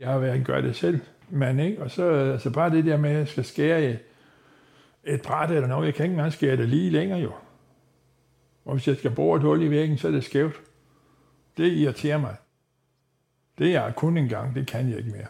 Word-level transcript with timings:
Jeg 0.00 0.08
har 0.08 0.18
været 0.18 0.36
en 0.36 0.44
gør 0.44 0.60
det 0.60 0.76
selv 0.76 1.00
mand, 1.30 1.60
ikke? 1.60 1.82
Og 1.82 1.90
så 1.90 2.10
altså 2.10 2.50
bare 2.50 2.70
det 2.70 2.84
der 2.84 2.96
med, 2.96 3.10
at 3.10 3.16
jeg 3.16 3.28
skal 3.28 3.44
skære 3.44 3.84
et, 3.84 3.98
et 5.04 5.22
bræt 5.22 5.50
eller 5.50 5.68
noget. 5.68 5.86
Jeg 5.86 5.94
kan 5.94 6.04
ikke 6.04 6.12
engang 6.12 6.32
skære 6.32 6.56
det 6.56 6.68
lige 6.68 6.90
længere 6.90 7.18
jo. 7.18 7.32
Og 8.64 8.72
hvis 8.74 8.88
jeg 8.88 8.96
skal 8.96 9.10
bruge 9.10 9.36
et 9.36 9.42
hul 9.42 9.62
i 9.62 9.70
væggen, 9.70 9.98
så 9.98 10.08
er 10.08 10.12
det 10.12 10.24
skævt. 10.24 10.60
Det 11.56 11.72
irriterer 11.72 12.18
mig. 12.18 12.36
Det 13.58 13.74
er 13.74 13.92
kun 13.92 14.16
en 14.16 14.28
gang, 14.28 14.54
det 14.54 14.66
kan 14.66 14.90
jeg 14.90 14.98
ikke 14.98 15.10
mere. 15.10 15.26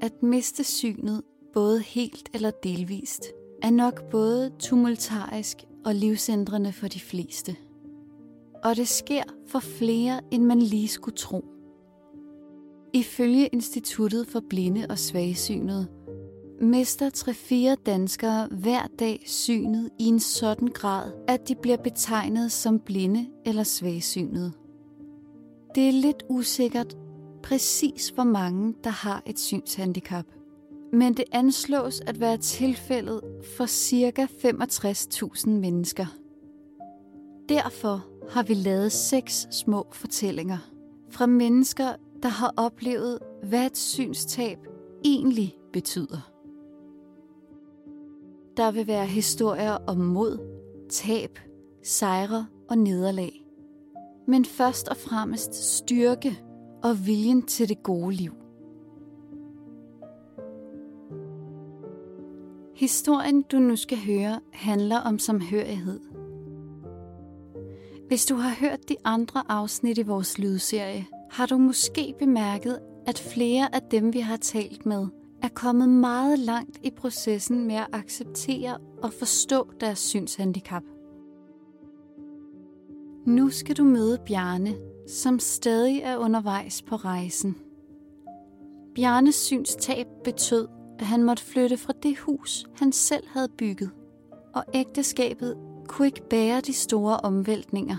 At 0.00 0.22
miste 0.22 0.64
synet, 0.64 1.22
både 1.54 1.82
helt 1.82 2.28
eller 2.34 2.50
delvist, 2.50 3.26
er 3.62 3.70
nok 3.70 4.10
både 4.10 4.52
tumultarisk 4.58 5.56
og 5.84 5.94
livsændrende 5.94 6.72
for 6.72 6.88
de 6.88 7.00
fleste. 7.00 7.56
Og 8.64 8.76
det 8.76 8.88
sker 8.88 9.22
for 9.46 9.58
flere, 9.58 10.20
end 10.30 10.44
man 10.44 10.62
lige 10.62 10.88
skulle 10.88 11.16
tro. 11.16 11.44
Ifølge 12.92 13.46
Instituttet 13.46 14.26
for 14.26 14.42
Blinde 14.50 14.86
og 14.90 14.98
Svagsynede 14.98 15.86
mister 16.60 17.10
3-4 17.78 17.82
danskere 17.86 18.48
hver 18.50 18.86
dag 18.98 19.22
synet 19.26 19.90
i 19.98 20.04
en 20.04 20.20
sådan 20.20 20.68
grad, 20.68 21.12
at 21.28 21.48
de 21.48 21.54
bliver 21.54 21.76
betegnet 21.76 22.52
som 22.52 22.80
blinde 22.80 23.26
eller 23.46 23.62
svagsynede. 23.62 24.52
Det 25.74 25.88
er 25.88 25.92
lidt 25.92 26.22
usikkert 26.28 26.96
præcis 27.42 28.08
hvor 28.08 28.24
mange, 28.24 28.74
der 28.84 28.90
har 28.90 29.22
et 29.26 29.38
synshandicap. 29.38 30.24
Men 30.92 31.14
det 31.14 31.24
anslås 31.32 32.00
at 32.00 32.20
være 32.20 32.36
tilfældet 32.36 33.20
for 33.56 33.66
ca. 33.66 34.24
65.000 34.24 35.50
mennesker. 35.50 36.06
Derfor 37.48 38.06
har 38.30 38.42
vi 38.42 38.54
lavet 38.54 38.92
seks 38.92 39.48
små 39.50 39.86
fortællinger 39.92 40.58
fra 41.10 41.26
mennesker, 41.26 41.92
der 42.22 42.28
har 42.28 42.54
oplevet, 42.56 43.18
hvad 43.42 43.66
et 43.66 43.76
synstab 43.76 44.58
egentlig 45.04 45.58
betyder. 45.72 46.30
Der 48.56 48.70
vil 48.70 48.86
være 48.86 49.06
historier 49.06 49.72
om 49.72 49.96
mod, 49.96 50.38
tab, 50.90 51.38
sejre 51.82 52.46
og 52.68 52.78
nederlag. 52.78 53.44
Men 54.26 54.44
først 54.44 54.88
og 54.88 54.96
fremmest 54.96 55.76
styrke 55.76 56.38
og 56.82 57.06
viljen 57.06 57.42
til 57.42 57.68
det 57.68 57.82
gode 57.82 58.14
liv. 58.14 58.32
Historien, 62.74 63.42
du 63.42 63.58
nu 63.58 63.76
skal 63.76 63.98
høre, 64.06 64.40
handler 64.52 64.98
om 64.98 65.18
samhørighed. 65.18 66.07
Hvis 68.08 68.26
du 68.26 68.34
har 68.34 68.54
hørt 68.60 68.88
de 68.88 68.96
andre 69.04 69.42
afsnit 69.48 69.98
i 69.98 70.02
vores 70.02 70.38
lydserie, 70.38 71.06
har 71.30 71.46
du 71.46 71.58
måske 71.58 72.14
bemærket, 72.18 72.78
at 73.06 73.18
flere 73.18 73.74
af 73.74 73.82
dem, 73.90 74.14
vi 74.14 74.20
har 74.20 74.36
talt 74.36 74.86
med, 74.86 75.06
er 75.42 75.48
kommet 75.48 75.88
meget 75.88 76.38
langt 76.38 76.78
i 76.82 76.90
processen 76.90 77.64
med 77.66 77.74
at 77.74 77.86
acceptere 77.92 78.78
og 79.02 79.12
forstå 79.12 79.70
deres 79.80 79.98
synshandicap. 79.98 80.82
Nu 83.26 83.50
skal 83.50 83.76
du 83.76 83.84
møde 83.84 84.18
Bjarne, 84.26 84.74
som 85.08 85.38
stadig 85.38 86.00
er 86.00 86.16
undervejs 86.16 86.82
på 86.82 86.96
rejsen. 86.96 87.56
Bjarnes 88.94 89.34
synstab 89.34 90.06
betød, 90.24 90.68
at 90.98 91.06
han 91.06 91.22
måtte 91.22 91.44
flytte 91.44 91.76
fra 91.76 91.92
det 92.02 92.18
hus, 92.18 92.66
han 92.76 92.92
selv 92.92 93.24
havde 93.28 93.48
bygget, 93.58 93.90
og 94.54 94.64
ægteskabet 94.74 95.56
kunne 95.88 96.06
ikke 96.06 96.28
bære 96.30 96.60
de 96.60 96.72
store 96.72 97.16
omvæltninger. 97.16 97.96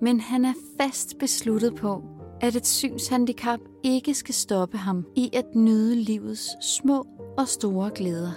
Men 0.00 0.20
han 0.20 0.44
er 0.44 0.54
fast 0.80 1.18
besluttet 1.18 1.74
på, 1.74 2.02
at 2.40 2.56
et 2.56 2.66
synshandicap 2.66 3.60
ikke 3.82 4.14
skal 4.14 4.34
stoppe 4.34 4.78
ham 4.78 5.06
i 5.16 5.30
at 5.32 5.54
nyde 5.54 5.96
livets 5.96 6.48
små 6.60 7.06
og 7.38 7.48
store 7.48 7.90
glæder. 7.94 8.32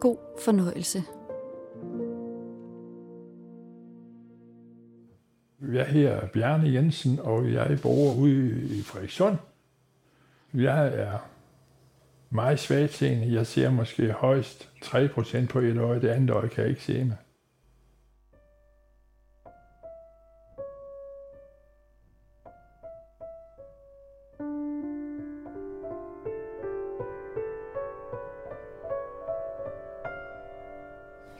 God 0.00 0.16
fornøjelse. 0.44 1.02
Jeg 5.72 5.86
hedder 5.86 6.26
Bjarne 6.26 6.72
Jensen, 6.72 7.18
og 7.22 7.52
jeg 7.52 7.78
bor 7.82 8.14
ude 8.18 8.78
i 8.78 8.82
Frederikssund. 8.82 9.36
Jeg 10.54 10.88
er 10.94 11.18
meget 12.30 12.60
svagtseende. 12.60 13.34
Jeg 13.34 13.46
ser 13.46 13.70
måske 13.70 14.12
højst 14.12 14.68
3% 14.84 15.46
på 15.46 15.58
et 15.58 15.76
øje, 15.76 16.00
det 16.00 16.08
andet 16.08 16.30
øje 16.30 16.48
kan 16.48 16.62
jeg 16.62 16.70
ikke 16.70 16.82
se 16.82 17.04
med. 17.04 17.16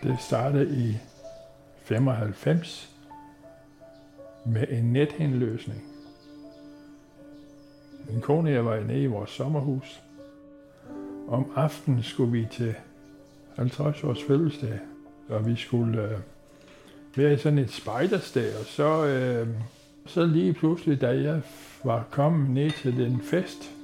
Det 0.02 0.20
startede 0.20 0.88
i 0.88 0.96
95 1.76 2.90
med 4.46 4.68
en 4.68 4.92
nethenløsning. 4.92 5.82
Min 8.10 8.20
kone 8.20 8.50
og 8.50 8.54
jeg 8.54 8.64
var 8.64 8.80
nede 8.80 9.02
i 9.02 9.06
vores 9.06 9.30
sommerhus. 9.30 10.07
Om 11.28 11.52
aftenen 11.56 12.02
skulle 12.02 12.32
vi 12.32 12.46
til 12.50 12.74
50 13.56 14.04
års 14.04 14.22
fødselsdag, 14.22 14.78
og 15.28 15.46
vi 15.46 15.56
skulle 15.56 16.02
øh, 16.02 16.18
være 17.16 17.32
i 17.32 17.36
sådan 17.36 17.58
et 17.58 17.70
spejdersdag, 17.70 18.58
og 18.60 18.64
så, 18.64 19.06
øh, 19.06 19.48
så 20.06 20.26
lige 20.26 20.52
pludselig, 20.52 21.00
da 21.00 21.08
jeg 21.08 21.42
var 21.84 22.04
kommet 22.10 22.50
ned 22.50 22.70
til 22.70 22.96
den 22.96 23.20
fest, 23.22 23.74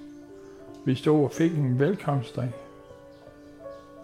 vi 0.84 0.94
stod 0.94 1.24
og 1.24 1.32
fik 1.32 1.52
en 1.52 1.78
velkomstdrink, 1.78 2.52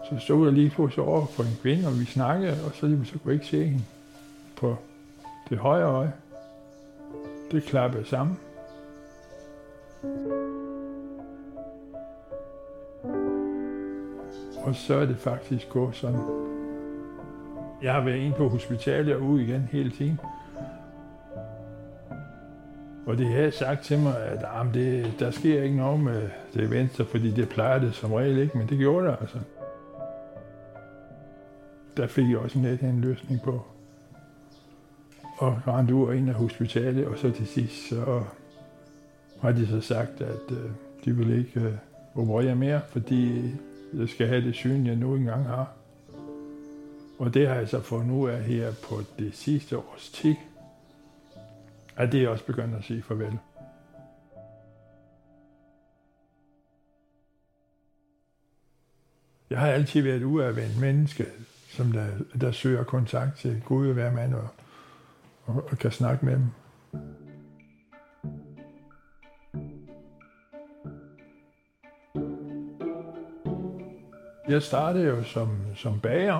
så 0.09 0.19
stod 0.19 0.45
jeg 0.45 0.53
lige 0.53 0.69
pludselig 0.69 1.05
over 1.05 1.25
for 1.25 1.43
en 1.43 1.57
kvinde, 1.61 1.87
og 1.87 1.99
vi 1.99 2.05
snakkede, 2.05 2.65
og 2.65 2.71
så, 2.73 2.87
lige, 2.87 3.05
så 3.05 3.11
kunne 3.11 3.21
jeg 3.25 3.33
ikke 3.33 3.45
se 3.45 3.65
hende 3.65 3.83
på 4.55 4.75
det 5.49 5.57
højre 5.57 5.91
øje. 5.91 6.13
Det 7.51 7.63
klappede 7.63 8.05
sammen. 8.05 8.37
Og 14.63 14.75
så 14.75 14.95
er 14.95 15.05
det 15.05 15.17
faktisk 15.17 15.69
gået 15.69 15.95
sådan. 15.95 16.19
Jeg 17.83 17.93
har 17.93 18.01
været 18.01 18.17
inde 18.17 18.35
på 18.37 18.49
hospitalet 18.49 19.15
og 19.15 19.21
ude 19.21 19.43
igen 19.43 19.69
hele 19.71 19.91
tiden. 19.91 20.19
Og 23.05 23.17
det 23.17 23.27
havde 23.27 23.51
sagt 23.51 23.83
til 23.83 23.99
mig, 23.99 24.17
at 24.25 24.45
ah, 24.47 24.73
det, 24.73 25.13
der 25.19 25.31
sker 25.31 25.63
ikke 25.63 25.75
noget 25.75 25.99
med 25.99 26.29
det 26.53 26.71
venstre, 26.71 27.05
fordi 27.05 27.31
det 27.31 27.49
plejer 27.49 27.79
det 27.79 27.95
som 27.95 28.13
regel 28.13 28.37
ikke, 28.37 28.57
men 28.57 28.69
det 28.69 28.77
gjorde 28.77 29.07
det 29.07 29.17
altså. 29.21 29.39
Der 31.97 32.07
fik 32.07 32.29
jeg 32.29 32.37
også 32.37 32.59
net 32.59 32.81
en 32.81 33.01
løsning 33.01 33.41
på 33.41 33.61
og 35.37 35.59
rendte 35.67 35.95
ud 35.95 36.13
ind 36.13 36.29
af 36.29 36.35
hospitalet, 36.35 37.05
og 37.05 37.17
så 37.17 37.31
til 37.31 37.47
sidst 37.47 37.89
så 37.89 38.23
har 39.41 39.51
de 39.51 39.67
så 39.67 39.81
sagt, 39.81 40.21
at 40.21 40.51
øh, 40.51 40.69
de 41.05 41.15
vil 41.15 41.39
ikke 41.39 41.59
øh, 41.59 41.73
operere 42.15 42.55
mere, 42.55 42.81
fordi 42.89 43.51
jeg 43.93 44.09
skal 44.09 44.27
have 44.27 44.41
det 44.41 44.55
syn, 44.55 44.85
jeg 44.85 44.95
nu 44.95 45.15
engang 45.15 45.45
har. 45.45 45.73
Og 47.19 47.33
det 47.33 47.47
har 47.47 47.55
jeg 47.55 47.69
så 47.69 47.81
fået 47.81 48.05
nu 48.05 48.27
af 48.27 48.43
her 48.43 48.71
på 48.89 49.01
det 49.19 49.35
sidste 49.35 49.77
års 49.77 50.09
tid, 50.09 50.35
at 51.97 52.11
det 52.11 52.23
er 52.23 52.29
også 52.29 52.45
begyndt 52.45 52.75
at 52.75 52.83
sige 52.83 53.01
farvel. 53.01 53.39
Jeg 59.49 59.59
har 59.59 59.67
altid 59.67 60.01
været 60.01 60.23
uafvendt 60.23 60.79
menneske, 60.79 61.25
som 61.69 61.91
der, 61.91 62.07
der 62.41 62.51
søger 62.51 62.83
kontakt 62.83 63.37
til 63.37 63.61
Gud 63.65 63.87
og 63.87 63.93
hver 63.93 64.11
mand 64.11 64.33
og 64.33 64.47
og, 65.45 65.67
og 65.71 65.77
kan 65.77 65.91
snakke 65.91 66.25
med 66.25 66.33
dem. 66.33 66.47
Jeg 74.51 74.61
startede 74.61 75.07
jo 75.07 75.23
som, 75.23 75.49
som 75.75 75.99
bager, 75.99 76.39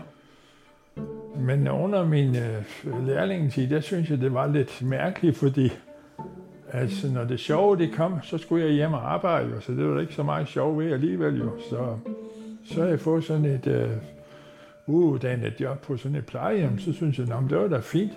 men 1.36 1.68
under 1.68 2.06
min 2.06 2.36
øh, 2.36 3.08
lærlingetid, 3.08 3.70
der 3.70 3.82
synes 3.82 4.10
jeg, 4.10 4.22
det 4.22 4.34
var 4.34 4.48
lidt 4.48 4.82
mærkeligt, 4.82 5.38
fordi 5.38 5.72
altså, 6.72 7.08
når 7.08 7.24
det 7.24 7.40
sjove 7.40 7.78
det 7.78 7.94
kom, 7.94 8.20
så 8.24 8.38
skulle 8.38 8.66
jeg 8.66 8.74
hjem 8.74 8.94
og 8.94 9.14
arbejde, 9.14 9.50
jo, 9.50 9.62
så 9.62 9.72
det 9.72 9.88
var 9.88 10.02
ikke 10.02 10.14
så 10.14 10.24
meget 10.24 10.48
sjov 10.48 10.80
ved 10.80 10.92
alligevel 10.92 11.40
jo. 11.40 11.52
Så, 11.70 11.98
så 12.66 12.84
jeg 12.84 13.00
fået 13.00 13.24
sådan 13.24 13.46
et 13.46 13.68
øh, 13.68 13.90
uuddannet 14.88 15.54
job 15.60 15.82
på 15.82 15.98
sådan 15.98 16.18
et 16.18 16.26
plejehjem, 16.26 16.80
så 16.80 16.94
synes 16.94 17.20
jeg, 17.20 17.28
at 17.32 17.50
det 17.50 17.58
var 17.58 17.68
da 17.68 17.80
fint. 17.80 18.12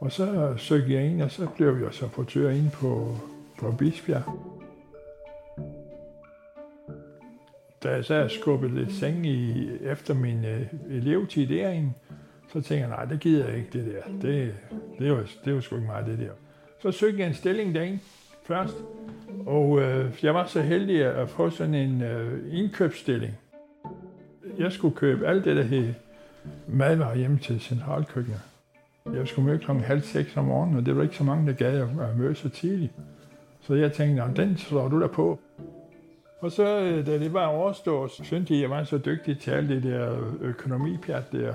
Og 0.00 0.12
så 0.12 0.32
øh, 0.32 0.58
søgte 0.58 0.92
jeg 0.92 1.06
ind, 1.06 1.22
og 1.22 1.30
så 1.30 1.46
blev 1.56 1.78
jeg 1.82 1.88
så 1.92 2.08
portør 2.08 2.50
ind 2.50 2.70
på, 2.70 3.16
på 3.60 3.74
Bisbjerg. 3.78 4.53
Da 7.84 7.90
jeg 7.90 8.04
så 8.04 8.28
skubbet 8.28 8.70
lidt 8.70 8.92
seng 8.92 9.26
i, 9.26 9.68
efter 9.82 10.14
min 10.14 10.44
øh, 10.44 10.66
elevtid 10.90 11.46
derinde, 11.46 11.92
Så 12.48 12.60
tænkte 12.60 12.74
jeg, 12.74 12.88
nej, 12.88 13.04
det 13.04 13.20
gider 13.20 13.48
jeg 13.48 13.56
ikke, 13.56 13.68
det 13.72 13.94
der. 13.94 14.12
Det, 14.22 14.54
det, 14.98 15.12
var, 15.12 15.24
det 15.44 15.54
var 15.54 15.60
sgu 15.60 15.76
ikke 15.76 15.86
meget, 15.86 16.06
det 16.06 16.18
der. 16.18 16.30
Så 16.82 16.92
søgte 16.92 17.18
jeg 17.20 17.28
en 17.28 17.34
stilling 17.34 17.74
derinde 17.74 17.98
først, 18.44 18.74
og 19.46 19.80
øh, 19.80 20.18
jeg 20.22 20.34
var 20.34 20.46
så 20.46 20.60
heldig 20.60 21.04
at 21.04 21.28
få 21.28 21.50
sådan 21.50 21.74
en 21.74 22.02
øh, 22.02 22.58
indkøbsstilling. 22.58 23.32
Jeg 24.58 24.72
skulle 24.72 24.96
købe 24.96 25.26
alt 25.26 25.44
det, 25.44 25.56
der 25.56 25.62
hed 25.62 25.94
madvarer 26.68 27.16
hjem 27.16 27.38
til 27.38 27.60
centralkøkkenet. 27.60 28.40
Jeg 29.14 29.28
skulle 29.28 29.46
møde 29.46 29.58
klokken 29.58 29.84
halv 29.84 30.02
seks 30.02 30.36
om 30.36 30.44
morgenen, 30.44 30.76
og 30.76 30.86
det 30.86 30.96
var 30.96 31.02
ikke 31.02 31.16
så 31.16 31.24
mange, 31.24 31.46
der 31.46 31.52
gad 31.52 31.80
at 31.80 32.16
møde 32.18 32.34
så 32.34 32.48
tidligt. 32.48 32.92
Så 33.60 33.74
jeg 33.74 33.92
tænkte, 33.92 34.42
den 34.42 34.56
slår 34.56 34.88
du 34.88 35.00
der 35.00 35.08
på. 35.08 35.40
Og 36.44 36.52
så, 36.52 36.80
øh, 36.80 37.06
da 37.06 37.18
det 37.18 37.32
var 37.32 37.46
overstået, 37.46 38.10
så 38.10 38.24
syntes 38.24 38.48
de, 38.48 38.54
at 38.54 38.60
jeg 38.60 38.70
var 38.70 38.84
så 38.84 38.98
dygtig 38.98 39.38
til 39.38 39.50
alt 39.50 39.68
det 39.68 39.82
der 39.82 40.16
økonomipjat 40.40 41.32
der. 41.32 41.54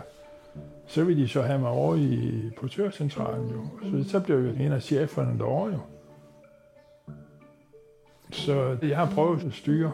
Så 0.87 1.03
ville 1.03 1.23
de 1.23 1.27
så 1.27 1.41
have 1.41 1.59
mig 1.59 1.69
over 1.69 1.95
i 1.95 2.41
portørcentralen 2.59 3.49
jo. 3.49 3.67
Så, 4.03 4.09
så 4.09 4.19
blev 4.19 4.39
jeg 4.39 4.65
en 4.65 4.71
af 4.71 4.81
cheferne 4.81 5.37
derovre 5.39 5.71
jo. 5.71 5.79
Så 8.31 8.77
jeg 8.81 8.97
har 8.97 9.11
prøvet 9.15 9.43
at 9.45 9.53
styre. 9.53 9.91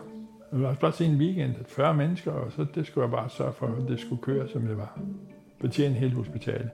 Det 0.52 0.62
var 0.62 0.74
bare 0.74 1.06
en 1.06 1.18
weekend, 1.18 1.56
40 1.68 1.94
mennesker, 1.94 2.32
og 2.32 2.52
så 2.52 2.66
det 2.76 2.88
skulle 2.88 3.04
jeg 3.04 3.12
bare 3.12 3.30
sørge 3.30 3.54
for, 3.54 3.68
at 3.68 3.88
det 3.88 4.00
skulle 4.00 4.22
køre, 4.22 4.50
som 4.50 4.62
det 4.62 4.78
var. 4.78 5.00
Betjene 5.60 5.96
hele 5.96 6.16
hospitalet. 6.16 6.70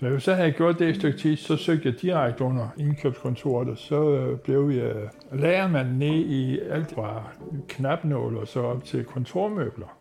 Når 0.00 0.08
jeg 0.08 0.22
så 0.22 0.34
havde 0.34 0.52
gjort 0.52 0.78
det 0.78 0.88
et 0.88 0.96
stykke 0.96 1.18
tid, 1.18 1.36
så 1.36 1.56
søgte 1.56 1.88
jeg 1.88 2.02
direkte 2.02 2.44
under 2.44 2.68
indkøbskontoret, 2.76 3.68
og 3.68 3.78
så 3.78 4.10
øh, 4.10 4.38
blev 4.38 4.70
jeg 4.70 4.96
øh, 4.96 5.40
lærermand 5.40 5.96
ned 5.96 6.14
i 6.14 6.58
alt 6.58 6.92
fra 6.92 7.30
knapnål 7.68 8.36
og 8.36 8.48
så 8.48 8.60
op 8.60 8.84
til 8.84 9.04
kontormøbler. 9.04 9.98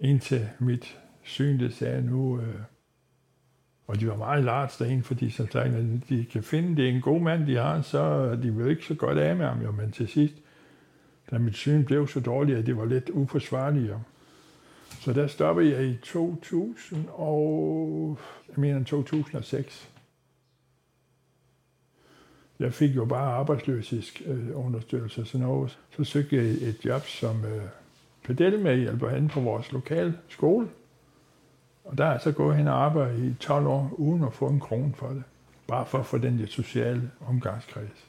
Indtil 0.00 0.48
mit 0.58 0.98
syn, 1.22 1.58
det 1.58 1.74
sagde 1.74 2.02
nu, 2.02 2.40
øh, 2.40 2.54
og 3.86 4.00
de 4.00 4.08
var 4.08 4.16
meget 4.16 4.44
larts 4.44 4.76
derinde, 4.76 5.02
fordi 5.02 5.30
som 5.30 5.50
sagt, 5.50 5.72
når 5.72 5.98
de 6.08 6.24
kan 6.32 6.42
finde, 6.42 6.76
det 6.76 6.88
er 6.88 6.92
en 6.92 7.00
god 7.00 7.20
mand, 7.20 7.46
de 7.46 7.56
har, 7.56 7.80
så 7.80 8.34
de 8.42 8.54
vil 8.54 8.70
ikke 8.70 8.84
så 8.84 8.94
godt 8.94 9.18
af 9.18 9.36
med 9.36 9.46
ham, 9.46 9.62
jo. 9.62 9.70
men 9.70 9.92
til 9.92 10.08
sidst, 10.08 10.34
da 11.30 11.38
mit 11.38 11.54
syn 11.56 11.84
blev 11.84 12.08
så 12.08 12.20
dårligt, 12.20 12.58
at 12.58 12.66
det 12.66 12.76
var 12.76 12.84
lidt 12.84 13.10
uforsvarligt, 13.10 13.90
jo. 13.90 13.98
Så 15.00 15.12
der 15.12 15.26
stoppede 15.26 15.70
jeg 15.72 15.84
i 15.84 15.96
2000 15.96 17.06
og, 17.08 18.18
jeg 18.48 18.54
mener 18.56 18.84
2006. 18.84 19.90
Jeg 22.58 22.72
fik 22.72 22.96
jo 22.96 23.04
bare 23.04 23.32
arbejdsløshedsunderstøttelse 23.32 25.20
og 25.20 25.26
sådan 25.26 25.46
noget. 25.46 25.78
Så 25.96 26.04
søgte 26.04 26.36
jeg 26.36 26.44
et 26.44 26.84
job 26.84 27.06
som 27.06 27.44
øh, 27.44 27.62
pedelmedhjælper 28.22 29.08
hen 29.08 29.28
på 29.28 29.40
vores 29.40 29.72
lokale 29.72 30.18
skole. 30.28 30.68
Og 31.84 31.98
der 31.98 32.04
er 32.04 32.10
jeg 32.10 32.20
så 32.20 32.32
gået 32.32 32.56
hen 32.56 32.68
og 32.68 32.84
arbejdet 32.84 33.24
i 33.24 33.34
12 33.34 33.66
år, 33.66 33.92
uden 33.96 34.24
at 34.24 34.32
få 34.32 34.48
en 34.48 34.60
krone 34.60 34.94
for 34.94 35.08
det. 35.08 35.22
Bare 35.66 35.86
for 35.86 35.98
at 35.98 36.06
få 36.06 36.18
den 36.18 36.38
der 36.38 36.46
sociale 36.46 37.10
omgangskreds. 37.26 38.06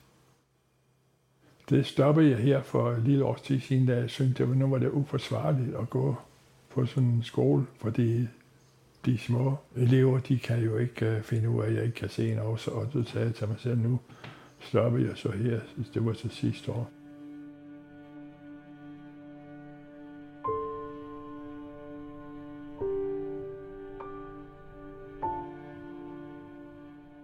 Det 1.70 1.86
stoppede 1.86 2.30
jeg 2.30 2.38
her 2.38 2.62
for 2.62 2.92
et 2.92 3.04
lille 3.04 3.26
års 3.26 3.42
tid 3.42 3.60
siden, 3.60 3.86
da 3.86 3.96
jeg 3.96 4.10
syntes, 4.10 4.40
at 4.40 4.58
nu 4.58 4.68
var 4.68 4.78
det 4.78 4.90
uforsvarligt 4.90 5.76
at 5.76 5.90
gå 5.90 6.16
på 6.70 6.86
sådan 6.86 7.10
en 7.10 7.24
skole, 7.24 7.66
fordi 7.82 8.28
de 9.06 9.18
små 9.18 9.56
elever, 9.76 10.20
de 10.20 10.40
kan 10.40 10.64
jo 10.64 10.78
ikke 10.78 11.06
øh, 11.06 11.24
finde 11.24 11.50
ud 11.50 11.64
af, 11.64 11.68
at 11.68 11.76
jeg 11.76 11.84
ikke 11.84 11.96
kan 11.96 12.10
se 12.10 12.36
noget, 12.36 12.68
og 12.68 12.90
så 12.92 13.04
sagde 13.04 13.28
jeg 13.28 13.36
til 13.36 13.48
mig 13.48 13.60
selv, 13.60 13.78
nu 13.78 14.00
stopper 14.60 15.00
jeg 15.00 15.12
så 15.18 15.32
her, 15.32 15.60
det 15.94 16.06
var 16.06 16.14
så 16.14 16.30
sidste 16.30 16.72
år. 16.72 16.92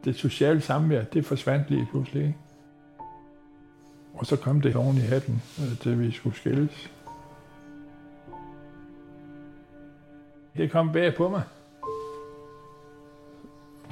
Det 0.06 0.16
sociale 0.16 0.62
samvær, 0.62 1.04
det 1.04 1.26
forsvandt 1.26 1.70
lige 1.70 1.88
pludselig. 1.92 2.24
Ikke? 2.24 2.38
Og 4.14 4.26
så 4.26 4.36
kom 4.36 4.62
det 4.62 4.76
oven 4.76 4.98
i 4.98 5.00
hatten, 5.00 5.42
øh, 5.60 5.92
at 5.92 6.00
vi 6.00 6.12
skulle 6.12 6.36
skilles. 6.36 6.92
Det 10.58 10.72
kom 10.72 10.92
bag 10.92 11.16
på 11.16 11.30
mig. 11.30 11.42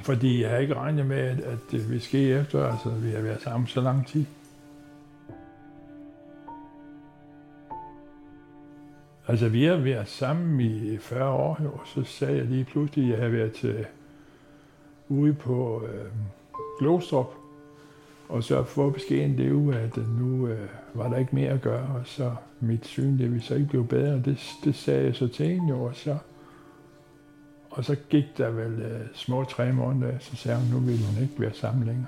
Fordi 0.04 0.42
jeg 0.42 0.50
har 0.50 0.56
ikke 0.56 0.74
regnet 0.74 1.06
med, 1.06 1.16
at 1.44 1.58
det 1.70 1.88
ville 1.88 2.00
ske 2.00 2.28
efter, 2.28 2.66
altså 2.66 2.90
vi 2.90 3.10
har 3.10 3.20
været 3.20 3.42
sammen 3.42 3.66
så 3.66 3.80
lang 3.80 4.06
tid. 4.06 4.24
Altså 9.28 9.48
vi 9.48 9.64
har 9.64 9.76
været 9.76 10.08
sammen 10.08 10.60
i 10.60 10.98
40 10.98 11.30
år, 11.30 11.58
og 11.74 11.80
så 11.84 12.02
sagde 12.04 12.36
jeg 12.36 12.44
lige 12.44 12.64
pludselig, 12.64 13.04
at 13.04 13.10
jeg 13.10 13.18
havde 13.18 13.32
været 13.32 13.52
til, 13.52 13.86
ude 15.08 15.34
på 15.34 15.82
øh, 15.86 16.10
Glostrup, 16.78 17.34
og 18.28 18.44
så 18.44 18.64
få 18.64 18.90
beskeden 18.90 19.38
det 19.38 19.50
jo, 19.50 19.70
at 19.70 19.96
nu 19.96 20.46
øh, 20.46 20.68
var 20.94 21.08
der 21.08 21.16
ikke 21.16 21.34
mere 21.34 21.50
at 21.50 21.60
gøre, 21.60 21.88
og 21.94 22.02
så 22.04 22.34
mit 22.60 22.86
syn, 22.86 23.18
det 23.18 23.30
ville 23.30 23.42
så 23.42 23.54
ikke 23.54 23.66
blive 23.66 23.86
bedre. 23.86 24.22
Det, 24.24 24.54
det 24.64 24.74
sagde 24.74 25.04
jeg 25.04 25.14
så 25.14 25.28
til 25.28 25.46
hende 25.46 25.68
jo, 25.68 25.84
og 25.84 25.96
så 25.96 26.18
og 27.74 27.84
så 27.84 27.96
gik 28.10 28.24
der 28.38 28.50
vel 28.50 28.72
uh, 28.72 29.14
små 29.14 29.44
tre 29.44 29.72
måneder, 29.72 30.18
så 30.18 30.36
sagde 30.36 30.58
hun, 30.58 30.68
nu 30.70 30.78
ville 30.78 31.06
hun 31.06 31.22
ikke 31.22 31.40
være 31.40 31.54
sammen 31.54 31.86
længere. 31.86 32.06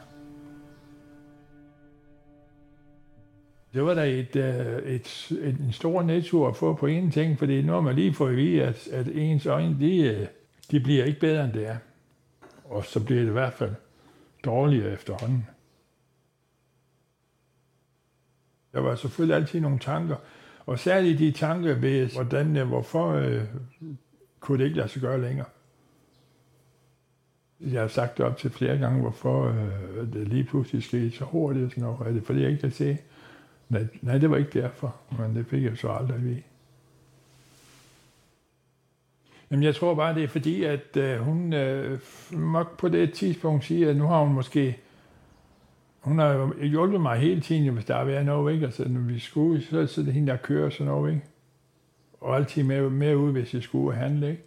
Det 3.75 3.85
var 3.85 3.95
da 3.95 4.05
et, 4.05 4.37
uh, 4.37 4.91
et, 4.91 5.31
et, 5.31 5.57
en 5.61 5.73
stor 5.73 6.03
nedtur 6.03 6.49
at 6.49 6.57
få 6.57 6.75
på 6.75 6.87
en 6.87 7.11
ting, 7.11 7.39
fordi 7.39 7.63
nu 7.63 7.73
har 7.73 7.81
man 7.81 7.95
lige 7.95 8.15
fået 8.15 8.31
at 8.31 8.37
vide, 8.37 8.63
at, 8.63 8.89
at 8.89 9.09
ens 9.09 9.47
øjne, 9.47 9.81
de, 9.81 9.99
øh, 9.99 10.27
de 10.71 10.81
bliver 10.81 11.05
ikke 11.05 11.21
bedre, 11.21 11.45
end 11.45 11.53
det 11.53 11.67
er. 11.67 11.77
Og 12.65 12.85
så 12.85 13.05
bliver 13.05 13.21
det 13.21 13.29
i 13.29 13.33
hvert 13.33 13.53
fald 13.53 13.75
dårligere 14.45 14.93
efterhånden. 14.93 15.47
Der 18.73 18.81
var 18.81 18.95
selvfølgelig 18.95 19.37
altid 19.37 19.61
nogle 19.61 19.79
tanker, 19.79 20.17
og 20.67 20.79
særligt 20.79 21.19
de 21.19 21.33
tanker 21.33 21.75
ved, 21.75 22.07
hvordan, 22.07 22.67
hvorfor 22.67 23.13
øh, 23.13 23.43
kunne 24.41 24.59
det 24.59 24.65
ikke 24.65 24.77
lade 24.77 24.89
sig 24.89 25.03
gøre 25.03 25.21
længere. 25.21 25.47
Jeg 27.61 27.81
har 27.81 27.89
sagt 27.89 28.19
det 28.19 28.27
op 28.27 28.37
til 28.37 28.51
flere 28.51 28.79
gange, 28.79 29.01
hvorfor 29.01 29.49
øh, 29.49 30.13
det 30.13 30.29
lige 30.29 30.45
pludselig 30.45 30.83
skete 30.83 31.11
så 31.11 31.25
hurtigt 31.25 31.65
og 31.65 31.71
sådan 31.71 31.85
noget. 31.85 32.09
Er 32.09 32.13
det 32.13 32.25
fordi, 32.25 32.41
jeg 32.41 32.51
ikke 32.51 32.61
kan 32.61 32.71
se? 32.71 32.99
Nej, 33.69 33.87
nej, 34.03 34.19
det 34.19 34.31
var 34.31 34.37
ikke 34.37 34.61
derfor, 34.61 34.97
men 35.19 35.37
det 35.37 35.47
fik 35.47 35.63
jeg 35.63 35.79
så 35.79 35.89
aldrig 35.89 36.25
ved. 36.25 36.37
Jamen, 39.51 39.63
jeg 39.63 39.75
tror 39.75 39.95
bare, 39.95 40.15
det 40.15 40.25
er 40.25 40.29
fordi, 40.29 40.65
at 40.65 40.97
øh, 40.97 41.19
hun 41.19 41.53
øh, 41.53 42.01
nok 42.33 42.79
på 42.79 42.89
det 42.89 43.13
tidspunkt 43.13 43.65
siger, 43.65 43.91
at 43.91 43.97
nu 43.97 44.07
har 44.07 44.21
hun 44.25 44.35
måske... 44.35 44.79
Hun 46.01 46.19
har 46.19 46.33
jo 46.33 46.55
hjulpet 46.63 47.01
mig 47.01 47.19
hele 47.19 47.41
tiden, 47.41 47.75
hvis 47.75 47.85
der 47.85 47.95
har 47.95 48.05
været 48.05 48.27
noget, 48.27 48.55
ikke? 48.55 48.67
Altså, 48.67 48.89
når 48.89 49.01
vi 49.01 49.19
skulle, 49.19 49.63
så, 49.63 49.87
så 49.87 50.01
er 50.01 50.05
det 50.05 50.15
hende, 50.15 50.33
der 50.33 50.37
kører 50.37 50.71
sådan 50.71 50.87
noget, 50.87 51.15
ikke? 51.15 51.27
Og 52.21 52.37
altid 52.37 52.63
med, 52.63 52.91
med 52.91 53.15
ud, 53.15 53.33
hvis 53.33 53.55
jeg 53.55 53.63
skulle 53.63 53.97
handle, 53.97 54.31
ikke? 54.31 54.43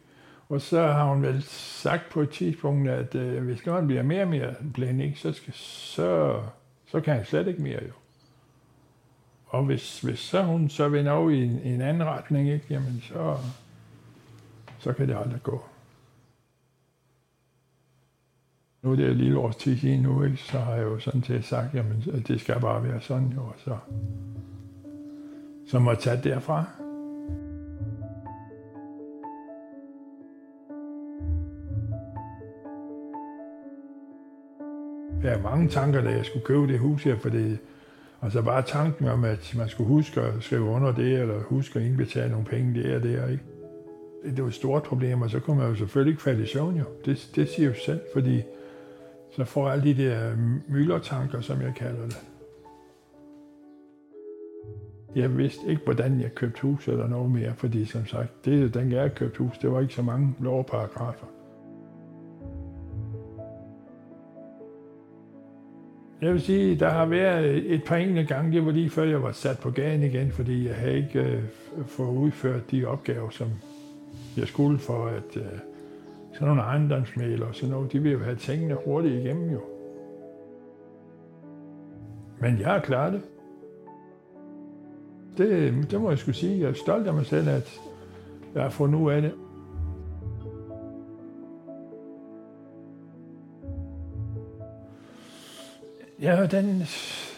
Og 0.49 0.61
så 0.61 0.81
har 0.81 1.05
hun 1.05 1.21
vel 1.21 1.43
sagt 1.43 2.09
på 2.11 2.21
et 2.21 2.29
tidspunkt, 2.29 2.89
at 2.89 3.15
øh, 3.15 3.43
hvis 3.43 3.65
nu 3.65 3.71
han 3.71 3.87
bliver 3.87 4.03
mere 4.03 4.21
og 4.21 4.27
mere 4.27 4.55
blind, 4.73 5.01
ikke, 5.01 5.19
så, 5.19 5.33
skal, 5.33 5.53
så, 5.53 6.41
så 6.87 7.01
kan 7.01 7.15
han 7.15 7.25
slet 7.25 7.47
ikke 7.47 7.61
mere 7.61 7.83
jo. 7.87 7.93
Og 9.45 9.63
hvis, 9.63 10.01
hvis 10.01 10.19
så 10.19 10.43
hun 10.43 10.69
så 10.69 10.89
vender 10.89 11.11
over 11.11 11.29
i 11.29 11.43
en, 11.43 11.59
en 11.59 11.81
anden 11.81 12.07
retning, 12.07 12.49
ikke, 12.49 12.65
jamen 12.69 13.01
så, 13.01 13.37
så 14.79 14.93
kan 14.93 15.07
det 15.07 15.17
aldrig 15.17 15.43
gå. 15.43 15.65
Nu 18.81 18.91
er 18.91 18.95
det 18.95 19.05
et 19.05 19.15
lille 19.15 19.39
års 19.39 19.55
tid 19.55 19.77
siden 19.77 20.01
nu, 20.01 20.23
ikke, 20.23 20.37
så 20.37 20.59
har 20.59 20.73
jeg 20.73 20.83
jo 20.83 20.99
sådan 20.99 21.21
til 21.21 21.43
sagt, 21.43 21.73
jamen 21.73 22.03
det 22.27 22.41
skal 22.41 22.59
bare 22.59 22.83
være 22.83 23.01
sådan 23.01 23.27
jo, 23.27 23.41
og 23.41 23.55
så, 23.57 23.77
så 25.67 25.79
må 25.79 25.91
jeg 25.91 25.99
tage 25.99 26.21
derfra. 26.23 26.65
Jeg 35.23 35.31
har 35.31 35.41
mange 35.41 35.69
tanker, 35.69 36.01
da 36.01 36.09
jeg 36.09 36.25
skulle 36.25 36.45
købe 36.45 36.67
det 36.67 36.79
hus 36.79 37.03
her, 37.03 37.17
for 37.17 37.29
det, 37.29 37.59
altså 38.21 38.41
bare 38.41 38.61
tanken 38.61 39.07
om, 39.07 39.23
at 39.23 39.53
man 39.57 39.69
skulle 39.69 39.87
huske 39.87 40.21
at 40.21 40.33
skrive 40.43 40.63
under 40.63 40.91
det, 40.91 41.19
eller 41.19 41.39
huske 41.39 41.79
at 41.79 41.85
indbetale 41.85 42.31
nogle 42.31 42.45
penge 42.45 42.83
der 42.83 42.95
og 42.95 43.03
der, 43.03 43.27
ikke? 43.27 43.43
Det 44.23 44.41
var 44.41 44.47
et 44.47 44.53
stort 44.53 44.83
problem, 44.83 45.21
og 45.21 45.29
så 45.29 45.39
kunne 45.39 45.57
man 45.57 45.69
jo 45.69 45.75
selvfølgelig 45.75 46.11
ikke 46.11 46.21
falde 46.21 46.43
i 46.43 46.45
søvn, 46.45 46.75
jo. 46.75 46.83
Det, 47.05 47.31
det 47.35 47.49
siger 47.49 47.67
jo 47.67 47.75
selv, 47.85 47.99
fordi 48.13 48.41
så 49.31 49.43
får 49.43 49.69
alle 49.69 49.83
de 49.83 50.03
der 50.03 50.35
myldertanker, 50.67 51.41
som 51.41 51.61
jeg 51.61 51.73
kalder 51.75 52.05
det. 52.05 52.19
Jeg 55.15 55.37
vidste 55.37 55.67
ikke, 55.67 55.81
hvordan 55.83 56.21
jeg 56.21 56.35
købte 56.35 56.61
hus 56.61 56.87
eller 56.87 57.07
noget 57.07 57.31
mere, 57.31 57.53
fordi 57.55 57.85
som 57.85 58.05
sagt, 58.05 58.45
det, 58.45 58.73
dengang 58.73 58.91
jeg 58.91 59.15
købte 59.15 59.37
hus, 59.37 59.57
det 59.57 59.71
var 59.71 59.81
ikke 59.81 59.93
så 59.93 60.01
mange 60.01 60.35
lovparagrafer. 60.39 61.25
Jeg 66.21 66.33
vil 66.33 66.41
sige, 66.41 66.75
der 66.75 66.89
har 66.89 67.05
været 67.05 67.73
et 67.73 67.83
par 67.83 67.95
enkelte 67.95 68.33
gange, 68.33 68.51
det 68.51 68.65
var 68.65 68.71
lige 68.71 68.89
før 68.89 69.03
jeg 69.03 69.23
var 69.23 69.31
sat 69.31 69.59
på 69.59 69.71
gaden 69.71 70.03
igen, 70.03 70.31
fordi 70.31 70.67
jeg 70.67 70.75
havde 70.75 70.97
ikke 70.97 71.19
øh, 71.19 71.43
fået 71.85 72.17
udført 72.17 72.71
de 72.71 72.85
opgaver, 72.85 73.29
som 73.29 73.47
jeg 74.37 74.47
skulle 74.47 74.79
for 74.79 75.05
at 75.05 75.37
øh, 75.37 75.43
sådan 76.33 76.47
nogle 76.47 76.61
ejendomsmæler 76.61 77.45
og 77.45 77.55
sådan 77.55 77.69
noget, 77.69 77.93
de 77.93 77.99
vil 77.99 78.11
jo 78.11 78.19
have 78.19 78.35
tingene 78.35 78.77
hurtigt 78.85 79.25
igennem 79.25 79.49
jo. 79.51 79.61
Men 82.41 82.59
jeg 82.59 82.67
har 82.67 82.79
klaret 82.79 83.13
det. 83.13 83.21
det. 85.37 85.91
Det 85.91 86.01
må 86.01 86.09
jeg 86.09 86.19
skulle 86.19 86.35
sige. 86.35 86.59
Jeg 86.59 86.69
er 86.69 86.73
stolt 86.73 87.07
af 87.07 87.13
mig 87.13 87.25
selv, 87.25 87.49
at 87.49 87.79
jeg 88.55 88.63
har 88.63 88.69
fundet 88.69 88.99
ud 88.99 89.11
af 89.11 89.21
det. 89.21 89.33
Jeg 96.21 96.43
er 96.43 96.47
den, 96.47 96.83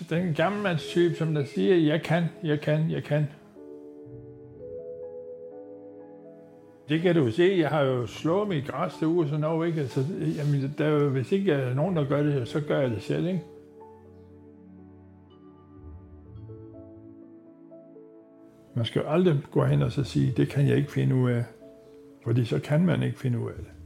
den 0.10 0.34
gamle 0.34 0.78
type, 0.78 1.16
som 1.16 1.34
der 1.34 1.46
siger, 1.46 1.76
jeg 1.76 2.02
kan, 2.02 2.24
jeg 2.44 2.62
kan, 2.62 2.92
jeg 2.92 3.04
kan. 3.04 3.28
Det 6.90 7.02
kan 7.02 7.16
du 7.16 7.32
se, 7.32 7.56
jeg 7.60 7.70
har 7.70 7.82
jo 7.82 8.08
slået 8.08 8.50
mit 8.50 8.68
græs 8.68 8.94
til 8.94 9.08
uge, 9.08 9.28
så 9.28 9.38
når 9.38 9.64
ikke? 9.64 9.82
Altså, 9.82 10.06
jamen, 10.38 10.76
der, 10.78 11.10
hvis 11.10 11.32
ikke 11.32 11.52
er 11.52 11.74
nogen, 11.74 11.96
der 11.96 12.06
gør 12.06 12.24
det, 12.24 12.48
så 12.48 12.62
gør 12.62 12.80
jeg 12.80 12.90
det 12.90 13.02
selv, 13.02 13.28
ikke? 13.28 13.44
Man 18.76 18.86
skal 18.86 19.02
aldrig 19.08 19.38
gå 19.52 19.66
hen 19.66 19.82
og 19.82 19.92
så 19.92 20.04
sige, 20.04 20.34
det 20.38 20.50
kan 20.50 20.68
jeg 20.68 20.78
ikke 20.78 20.92
finde 20.92 21.16
ud 21.16 21.32
af. 21.32 21.44
Fordi 22.24 22.46
så 22.46 22.60
kan 22.60 22.86
man 22.86 23.04
ikke 23.04 23.20
finde 23.20 23.40
ud 23.40 23.50
af 23.50 23.56
det. 23.58 23.81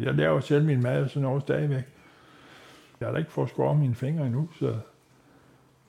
Jeg 0.00 0.14
laver 0.14 0.40
selv 0.40 0.64
min 0.64 0.82
mad 0.82 1.08
sådan 1.08 1.22
noget 1.22 1.42
stadigvæk. 1.42 1.84
Jeg 3.00 3.08
har 3.08 3.12
da 3.12 3.18
ikke 3.18 3.32
fået 3.32 3.48
skåret 3.48 3.78
mine 3.78 3.94
fingre 3.94 4.26
endnu, 4.26 4.48
så 4.58 4.74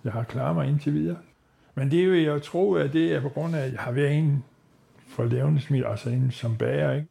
jeg 0.03 0.11
har 0.11 0.23
klaret 0.23 0.55
mig 0.55 0.67
indtil 0.67 0.93
videre. 0.93 1.17
Men 1.75 1.91
det 1.91 1.99
er 1.99 2.05
jo, 2.05 2.33
jeg 2.33 2.41
tror, 2.41 2.79
at 2.79 2.93
det 2.93 3.13
er 3.13 3.21
på 3.21 3.29
grund 3.29 3.55
af, 3.55 3.65
at 3.65 3.71
jeg 3.71 3.79
har 3.79 3.91
været 3.91 4.17
en 4.17 4.43
for 5.07 5.23
levnedsmid, 5.23 5.83
altså 5.85 6.09
en 6.09 6.31
som 6.31 6.57
bager, 6.57 6.91
ikke? 6.93 7.07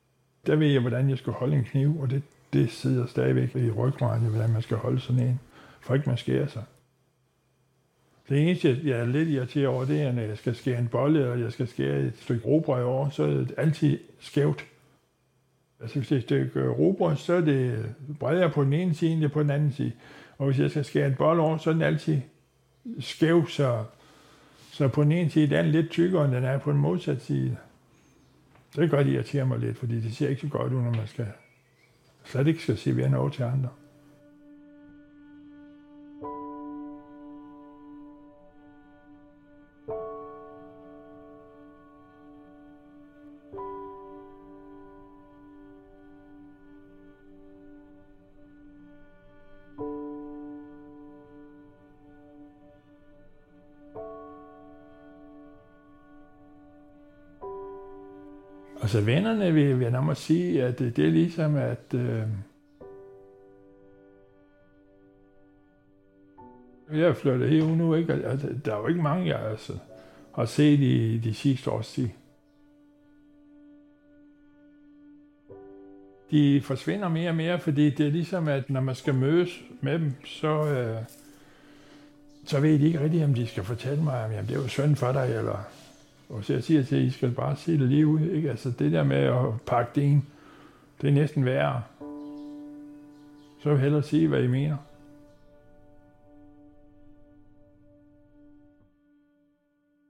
Der 0.47 0.57
ved 0.57 0.67
jeg, 0.67 0.81
hvordan 0.81 1.11
jeg 1.11 1.19
skal 1.19 1.33
holde 1.33 1.57
en 1.57 1.65
kniv, 1.65 2.01
og 2.01 2.11
det, 2.11 2.23
det 2.53 2.71
sidder 2.71 3.07
stadigvæk 3.07 3.57
i 3.57 3.71
ryggraden, 3.71 4.27
hvordan 4.27 4.53
man 4.53 4.63
skal 4.63 4.77
holde 4.77 5.01
sådan 5.01 5.23
en, 5.23 5.41
for 5.81 5.95
ikke 5.95 6.09
man 6.09 6.19
skærer 6.19 6.47
sig. 6.47 6.63
Det 8.29 8.43
eneste, 8.43 8.81
jeg 8.85 8.99
er 8.99 9.07
lidt 9.07 9.29
irriteret 9.29 9.67
over, 9.67 9.85
det 9.85 10.03
er, 10.03 10.13
når 10.13 10.23
jeg 10.23 10.39
skal 10.39 10.55
skære 10.55 10.79
en 10.79 10.89
bolle, 10.89 11.21
eller 11.21 11.35
jeg 11.35 11.53
skal 11.53 11.69
skære 11.69 12.01
et 12.01 12.17
stykke 12.17 12.47
robrød 12.47 12.83
over, 12.83 13.11
så 13.11 13.23
er 13.23 13.29
det 13.29 13.55
altid 13.57 13.99
skævt. 14.21 14.70
Altså 15.81 15.99
hvis 15.99 16.09
det 16.09 16.15
er 16.15 16.19
et 16.19 16.25
stykke 16.25 16.61
øh, 16.61 16.71
robrød, 16.71 17.17
så 17.17 17.33
er 17.35 17.41
det 17.41 17.95
bredere 18.21 18.51
på 18.51 18.65
den 18.65 18.73
ene 18.73 18.95
side, 18.95 19.11
end 19.11 19.21
det 19.21 19.33
på 19.33 19.43
den 19.43 19.51
anden 19.51 19.73
side. 19.73 19.93
Og 20.39 20.47
hvis 20.47 20.59
jeg 20.59 20.71
skal 20.71 20.85
skære 20.85 21.07
en 21.07 21.15
bolle 21.15 21.43
over, 21.43 21.59
så 21.59 21.71
er 21.71 21.75
den 21.75 21.83
altid 21.83 22.21
skæv, 23.01 23.49
så, 23.49 23.85
så 24.73 24.89
på 24.89 25.03
den 25.03 25.13
ene 25.13 25.31
side 25.31 25.57
er 25.57 25.63
den 25.63 25.71
lidt 25.71 25.91
tykkere, 25.91 26.25
end 26.25 26.35
den 26.35 26.45
er 26.45 26.59
på 26.59 26.73
den 26.73 26.81
modsatte 26.81 27.25
side. 27.25 27.57
Det 28.77 28.79
kan 28.79 28.89
godt 28.89 29.07
irritere 29.07 29.47
mig 29.47 29.59
lidt, 29.59 29.79
fordi 29.79 30.01
det 30.01 30.17
ser 30.17 30.29
ikke 30.29 30.41
så 30.41 30.49
godt 30.49 30.73
ud, 30.73 30.83
når 30.83 30.91
man 30.91 31.07
skal 31.07 31.27
slet 32.25 32.47
ikke 32.47 32.63
skal 32.63 32.77
se 32.77 32.93
noget 32.93 33.33
til 33.33 33.43
andre. 33.43 33.69
Altså 58.91 59.01
vennerne 59.01 59.53
vil, 59.53 59.81
jeg 59.81 59.91
nærmere 59.91 60.17
sige, 60.17 60.65
at 60.65 60.79
det, 60.79 60.97
det 60.97 61.07
er 61.07 61.11
ligesom, 61.11 61.57
at 61.57 61.95
øh, 61.95 62.23
jeg 66.93 67.01
er 67.01 67.13
flyttet 67.13 67.51
her 67.51 67.65
nu, 67.65 67.95
ikke? 67.95 68.13
Altså, 68.13 68.49
der 68.65 68.75
er 68.75 68.79
jo 68.79 68.87
ikke 68.87 69.03
mange, 69.03 69.27
jeg 69.27 69.51
altså, 69.51 69.73
har 70.35 70.45
set 70.45 70.81
i 70.81 71.19
de 71.19 71.35
sidste 71.35 71.71
års 71.71 71.93
tid. 71.93 72.09
De 76.31 76.61
forsvinder 76.61 77.09
mere 77.09 77.31
og 77.31 77.37
mere, 77.37 77.61
fordi 77.61 77.91
det 77.91 78.07
er 78.07 78.11
ligesom, 78.11 78.49
at 78.49 78.71
når 78.71 78.81
man 78.81 78.95
skal 78.95 79.15
mødes 79.15 79.63
med 79.81 79.99
dem, 79.99 80.13
så, 80.25 80.67
øh, 80.67 81.03
så 82.45 82.61
ved 82.61 82.79
de 82.79 82.87
ikke 82.87 83.01
rigtigt, 83.01 83.25
om 83.25 83.35
de 83.35 83.47
skal 83.47 83.65
fortælle 83.65 84.03
mig, 84.03 84.25
om 84.25 84.47
det 84.47 84.57
er 84.57 84.63
jo 84.63 84.69
synd 84.69 84.97
for 84.97 85.13
dig, 85.13 85.35
eller 85.37 85.65
og 86.31 86.45
så 86.45 86.53
jeg 86.53 86.65
siger 86.65 86.83
til, 86.83 86.97
at 86.97 87.03
I 87.03 87.11
skal 87.11 87.31
bare 87.31 87.57
se 87.57 87.73
det 87.73 87.89
lige 87.89 88.07
ud. 88.07 88.21
Ikke? 88.21 88.51
Altså 88.51 88.71
det 88.79 88.93
der 88.93 89.05
med 89.05 89.17
at 89.17 89.61
pakke 89.67 89.91
det 89.95 90.03
ind, 90.03 90.23
det 91.01 91.09
er 91.09 91.13
næsten 91.13 91.45
værre. 91.45 91.83
Så 93.59 93.69
vil 93.69 93.75
jeg 93.75 93.83
hellere 93.83 94.03
sige, 94.03 94.29
hvad 94.29 94.43
I 94.43 94.47
mener. 94.47 94.77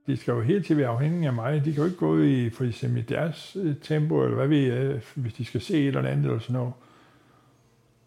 De 0.07 0.17
skal 0.17 0.31
jo 0.31 0.41
helt 0.41 0.65
til 0.65 0.77
være 0.77 0.87
afhængige 0.87 1.27
af 1.27 1.33
mig. 1.33 1.65
De 1.65 1.73
kan 1.73 1.81
jo 1.81 1.85
ikke 1.85 1.97
gå 1.97 2.19
i 2.19 2.49
for 2.49 2.63
eksempel 2.63 3.09
deres 3.09 3.57
øh, 3.59 3.75
tempo, 3.81 4.23
eller 4.23 4.35
hvad 4.35 4.47
vi 4.47 4.65
øh, 4.65 5.01
hvis 5.15 5.33
de 5.33 5.45
skal 5.45 5.61
se 5.61 5.79
et 5.79 5.87
eller 5.87 6.09
andet 6.09 6.25
eller 6.25 6.39
sådan 6.39 6.53
noget. 6.53 6.73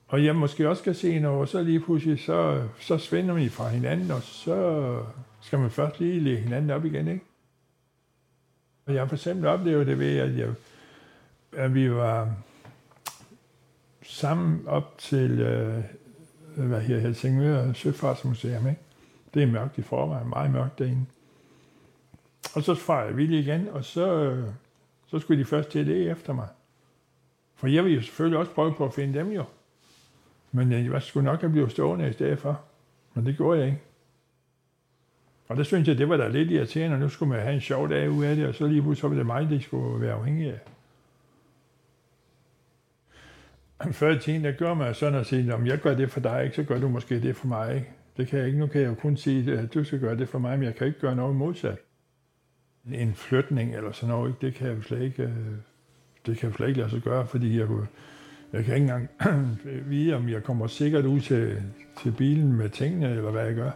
Og 0.09 0.25
jeg 0.25 0.37
måske 0.37 0.69
også 0.69 0.81
skal 0.81 0.95
se 0.95 1.19
noget, 1.19 1.41
og 1.41 1.49
så 1.49 1.63
lige 1.63 1.81
pludselig, 1.81 2.21
så, 2.21 2.63
så 2.81 2.99
svinder 2.99 3.35
vi 3.35 3.49
fra 3.49 3.69
hinanden, 3.69 4.11
og 4.11 4.23
så 4.23 4.99
skal 5.41 5.59
man 5.59 5.71
først 5.71 6.01
lige 6.01 6.21
lægge 6.21 6.43
hinanden 6.43 6.71
op 6.71 6.85
igen, 6.85 7.09
ikke? 7.09 7.25
Og 8.87 8.95
jeg 8.95 9.01
har 9.01 9.07
for 9.07 9.17
eksempel 9.17 9.47
oplevet 9.47 9.87
det 9.87 9.99
ved, 9.99 10.19
at, 10.19 10.39
jeg, 10.39 10.49
at 11.53 11.75
vi 11.75 11.91
var 11.91 12.35
sammen 14.03 14.67
op 14.67 14.99
til 14.99 15.41
øh, 15.41 15.85
hvad 16.57 16.81
her, 16.81 16.99
Helsingør 16.99 17.73
Søfartsmuseum. 17.73 18.69
Ikke? 18.69 18.81
Det 19.35 19.43
er 19.43 19.47
mørkt 19.47 19.79
i 19.79 19.83
forvejen, 19.83 20.29
meget 20.29 20.51
mørkt 20.51 20.79
derinde. 20.79 21.07
Og 22.55 22.63
så 22.63 22.75
fejrede 22.75 23.15
vi 23.15 23.39
igen, 23.39 23.69
og 23.69 23.85
så, 23.85 24.15
øh, 24.15 24.49
så 25.07 25.19
skulle 25.19 25.41
de 25.41 25.45
først 25.45 25.69
til 25.69 25.87
det 25.87 26.11
efter 26.11 26.33
mig. 26.33 26.49
For 27.55 27.67
jeg 27.67 27.85
ville 27.85 27.97
jo 27.97 28.03
selvfølgelig 28.03 28.39
også 28.39 28.53
prøve 28.53 28.75
på 28.75 28.85
at 28.85 28.95
finde 28.95 29.19
dem 29.19 29.31
jo. 29.31 29.45
Men 30.53 30.73
øh, 30.73 30.87
jeg 30.87 31.03
skulle 31.03 31.25
nok 31.25 31.41
have 31.41 31.53
blevet 31.53 31.71
stående 31.71 32.09
i 32.09 32.13
stedet 32.13 32.39
for. 32.39 32.61
Men 33.15 33.27
det 33.27 33.37
gjorde 33.37 33.59
jeg 33.59 33.67
ikke. 33.67 33.81
Og 35.49 35.57
der 35.57 35.63
synes 35.63 35.89
jeg, 35.89 35.99
det 35.99 36.09
var 36.09 36.17
da 36.17 36.29
lidt 36.29 36.51
irriterende, 36.51 36.95
og 36.95 37.01
nu 37.01 37.09
skulle 37.09 37.31
man 37.31 37.41
have 37.41 37.55
en 37.55 37.61
sjov 37.61 37.91
dag 37.91 38.11
ud 38.11 38.25
af 38.25 38.37
det, 38.37 38.47
og 38.47 38.55
så 38.55 38.67
lige 38.67 38.83
pludselig 38.83 39.11
var 39.11 39.17
det 39.17 39.27
mig, 39.27 39.51
det 39.51 39.63
skulle 39.63 40.01
være 40.01 40.13
afhængig 40.15 40.49
af. 40.49 40.59
Før 43.93 44.11
i 44.11 44.19
tiden, 44.19 44.45
der 44.45 44.53
gør 44.53 44.75
man 44.75 44.95
sådan 44.95 45.21
at 45.21 45.27
sige, 45.27 45.55
om 45.55 45.67
jeg 45.67 45.79
gør 45.79 45.95
det 45.95 46.11
for 46.11 46.21
dig, 46.21 46.45
ikke, 46.45 46.57
så 46.57 46.63
gør 46.63 46.81
du 46.81 46.89
måske 46.89 47.21
det 47.21 47.37
for 47.37 47.47
mig. 47.47 47.75
Ikke? 47.75 47.91
Det 48.17 48.29
kan 48.29 48.39
jeg 48.39 48.47
ikke. 48.47 48.59
Nu 48.59 48.67
kan 48.67 48.81
jeg 48.81 48.89
jo 48.89 48.95
kun 48.95 49.17
sige, 49.17 49.59
at 49.59 49.75
du 49.75 49.85
skal 49.85 50.01
gøre 50.01 50.17
det 50.17 50.29
for 50.29 50.39
mig, 50.39 50.59
men 50.59 50.67
jeg 50.67 50.75
kan 50.75 50.87
ikke 50.87 51.01
gøre 51.01 51.17
noget 51.17 51.37
modsat. 51.37 51.79
En 52.93 53.15
flytning 53.15 53.77
eller 53.77 53.93
sådan 53.93 54.15
noget, 54.15 54.29
ikke? 54.29 54.47
det 54.47 54.55
kan 54.55 54.69
jeg 54.69 54.77
jo 54.77 54.83
slet 54.83 55.03
ikke, 55.03 55.23
øh, 55.23 55.31
det 56.27 56.39
kan 56.39 56.49
jeg 56.49 56.57
slet 56.57 56.69
ikke 56.69 56.81
lade 56.81 56.91
sig 56.91 57.03
gøre, 57.03 57.27
fordi 57.27 57.59
jeg, 57.59 57.67
kunne, 57.67 57.87
jeg 58.53 58.65
kan 58.65 58.75
ikke 58.75 58.93
engang 58.93 59.11
vide, 59.91 60.15
om 60.15 60.29
jeg 60.29 60.43
kommer 60.43 60.67
sikkert 60.67 61.05
ud 61.05 61.21
til, 61.21 61.63
til 62.03 62.13
bilen 62.13 62.53
med 62.53 62.69
tingene, 62.69 63.11
eller 63.11 63.31
hvad 63.31 63.47
jeg 63.47 63.55
gør. 63.55 63.71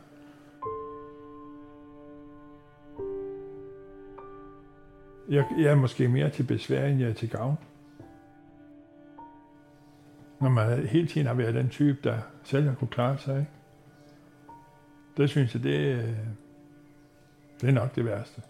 Jeg, 5.29 5.47
jeg 5.59 5.71
er 5.71 5.75
måske 5.75 6.09
mere 6.09 6.31
til 6.31 6.43
besvær, 6.43 6.87
end 6.87 7.01
jeg 7.01 7.09
er 7.09 7.15
til 7.15 7.31
gavn. 7.31 7.59
Når 10.41 10.49
man 10.49 10.87
hele 10.87 11.07
tiden 11.07 11.27
har 11.27 11.35
været 11.35 11.55
den 11.55 11.69
type, 11.69 11.99
der 12.05 12.19
selv 12.45 12.69
har 12.69 12.75
kunne 12.75 12.89
klare 12.89 13.19
sig. 13.19 13.39
Ikke? 13.39 13.51
Det 15.17 15.31
synes 15.31 15.55
jeg, 15.55 15.63
det, 15.63 15.79
øh, 15.79 16.17
det 17.61 17.69
er 17.69 17.73
nok 17.73 17.95
det 17.95 18.05
værste. 18.05 18.43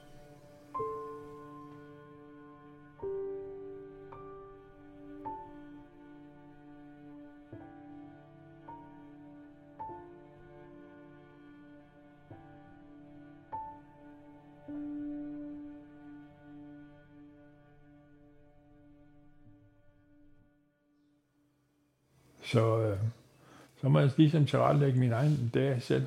Så 23.80 23.88
må 23.88 23.99
jeg 23.99 24.11
ligesom 24.16 24.47
tilrettelægge 24.47 24.99
min 24.99 25.12
egen 25.12 25.50
dag 25.54 25.82
selv. 25.82 26.06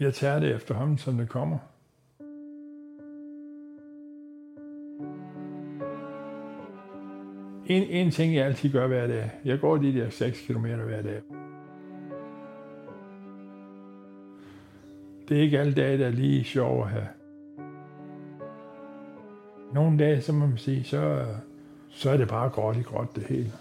Jeg 0.00 0.14
tager 0.14 0.40
det 0.40 0.54
efterhånden, 0.54 0.98
som 0.98 1.16
det 1.16 1.28
kommer. 1.28 1.58
En, 7.66 7.82
en 7.82 8.10
ting, 8.10 8.34
jeg 8.34 8.46
altid 8.46 8.72
gør 8.72 8.86
hver 8.86 9.06
dag. 9.06 9.30
Jeg 9.44 9.60
går 9.60 9.76
de 9.76 9.92
der 9.92 10.10
6 10.10 10.40
km 10.40 10.66
hver 10.66 11.02
dag. 11.02 11.20
det 15.28 15.36
er 15.36 15.42
ikke 15.42 15.60
alle 15.60 15.74
dage, 15.74 15.98
der 15.98 16.06
er 16.06 16.10
lige 16.10 16.44
sjov 16.44 16.82
at 16.82 16.88
have. 16.88 17.08
Nogle 19.72 19.98
dage, 19.98 20.20
så 20.20 20.32
må 20.32 20.46
man 20.46 20.58
sige, 20.58 20.84
så, 20.84 21.24
så 21.88 22.10
er 22.10 22.16
det 22.16 22.28
bare 22.28 22.48
gråt 22.48 22.76
i 22.76 22.82
gråt 22.82 23.16
det 23.16 23.22
hele. 23.22 23.52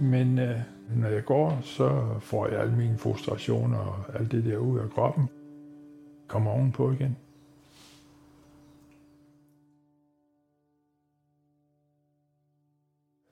Men 0.00 0.38
øh, 0.38 0.60
når 0.96 1.08
jeg 1.08 1.24
går, 1.24 1.58
så 1.62 2.18
får 2.20 2.46
jeg 2.46 2.60
alle 2.60 2.76
mine 2.76 2.98
frustrationer 2.98 3.78
og 3.78 4.20
alt 4.20 4.32
det 4.32 4.44
der 4.44 4.56
ud 4.56 4.78
af 4.78 4.90
kroppen. 4.90 5.28
Kommer 6.28 6.50
ovenpå 6.50 6.92
igen. 6.92 7.16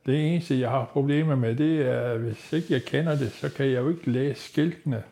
Det 0.07 0.33
eneste, 0.33 0.61
jeg 0.61 0.71
har 0.71 0.85
problemer 0.85 1.35
med, 1.35 1.57
det 1.57 1.83
er, 1.89 2.01
at 2.01 2.21
hvis 2.21 2.53
ikke 2.53 2.73
jeg 2.73 2.83
kender 2.83 3.17
det, 3.17 3.33
så 3.33 3.55
kan 3.55 3.67
jeg 3.67 3.81
jo 3.81 3.89
ikke 3.89 4.11
læse 4.11 4.41
skiltene 4.41 5.03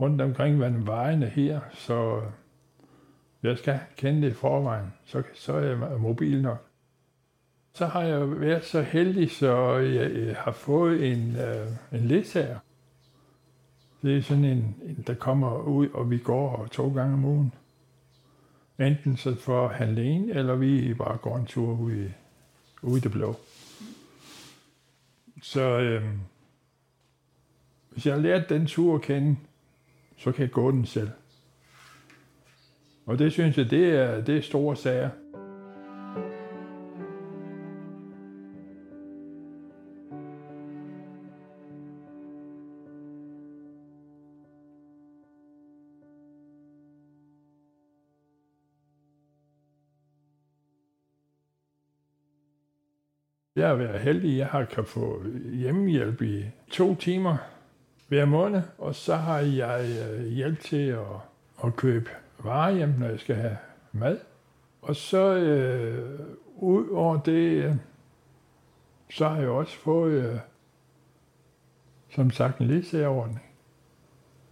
rundt 0.00 0.20
omkring 0.20 0.86
vejene 0.86 1.26
her, 1.26 1.60
så 1.72 2.16
øh, 2.16 2.22
jeg 3.42 3.58
skal 3.58 3.80
kende 3.96 4.22
det 4.22 4.30
i 4.30 4.34
forvejen, 4.34 4.92
så, 5.04 5.22
så 5.34 5.52
er 5.52 5.60
jeg 5.60 5.78
mobil 6.00 6.42
nok. 6.42 6.66
Så 7.76 7.86
har 7.86 8.02
jeg 8.02 8.40
været 8.40 8.64
så 8.64 8.82
heldig, 8.82 9.30
så 9.30 9.76
jeg, 9.76 10.36
har 10.36 10.52
fået 10.52 11.12
en, 11.12 11.36
øh, 11.36 12.00
en 12.00 12.08
ledsager. 12.08 12.58
Det 14.02 14.16
er 14.16 14.22
sådan 14.22 14.44
en, 14.44 14.76
en, 14.82 15.04
der 15.06 15.14
kommer 15.14 15.62
ud, 15.62 15.88
og 15.88 16.10
vi 16.10 16.18
går 16.18 16.66
to 16.72 16.92
gange 16.94 17.14
om 17.14 17.24
ugen. 17.24 17.54
Enten 18.78 19.16
så 19.16 19.34
for 19.34 19.68
han 19.68 19.88
alene, 19.88 20.34
eller 20.34 20.54
vi 20.54 20.94
bare 20.94 21.16
går 21.16 21.36
en 21.36 21.46
tur 21.46 21.80
ude 21.80 22.06
i, 22.06 22.08
ude 22.82 22.98
i 22.98 23.00
det 23.00 23.12
blå. 23.12 23.36
Så 25.42 25.60
øh, 25.60 26.04
hvis 27.90 28.06
jeg 28.06 28.14
har 28.14 28.22
lært 28.22 28.48
den 28.48 28.66
tur 28.66 28.94
at 28.94 29.02
kende, 29.02 29.36
så 30.16 30.32
kan 30.32 30.42
jeg 30.42 30.50
gå 30.50 30.70
den 30.70 30.86
selv. 30.86 31.10
Og 33.06 33.18
det 33.18 33.32
synes 33.32 33.58
jeg, 33.58 33.70
det 33.70 33.90
er, 33.90 34.20
det 34.20 34.36
er 34.36 34.42
store 34.42 34.76
sager. 34.76 35.10
Jeg 53.56 53.68
har 53.68 53.74
været 53.74 54.00
heldig, 54.00 54.38
jeg 54.38 54.46
har 54.46 54.64
kan 54.64 54.84
få 54.84 55.22
hjemmehjælp 55.52 56.22
i 56.22 56.44
to 56.70 56.94
timer 56.94 57.36
hver 58.08 58.24
måned, 58.24 58.62
og 58.78 58.94
så 58.94 59.16
har 59.16 59.38
jeg 59.38 59.86
øh, 60.00 60.26
hjælp 60.26 60.60
til 60.60 60.86
at, 60.86 60.98
at 61.64 61.76
købe 61.76 62.10
varer 62.44 62.74
hjem, 62.74 62.88
når 62.98 63.06
jeg 63.06 63.20
skal 63.20 63.36
have 63.36 63.56
mad. 63.92 64.18
Og 64.82 64.96
så 64.96 65.34
øh, 65.34 66.20
ud 66.56 66.88
over 66.88 67.20
det, 67.20 67.64
øh, 67.64 67.74
så 69.10 69.28
har 69.28 69.40
jeg 69.40 69.48
også 69.48 69.78
fået, 69.78 70.12
øh, 70.12 70.38
som 72.14 72.30
sagt, 72.30 72.58
en 72.58 72.66
ledsagerordning, 72.66 73.42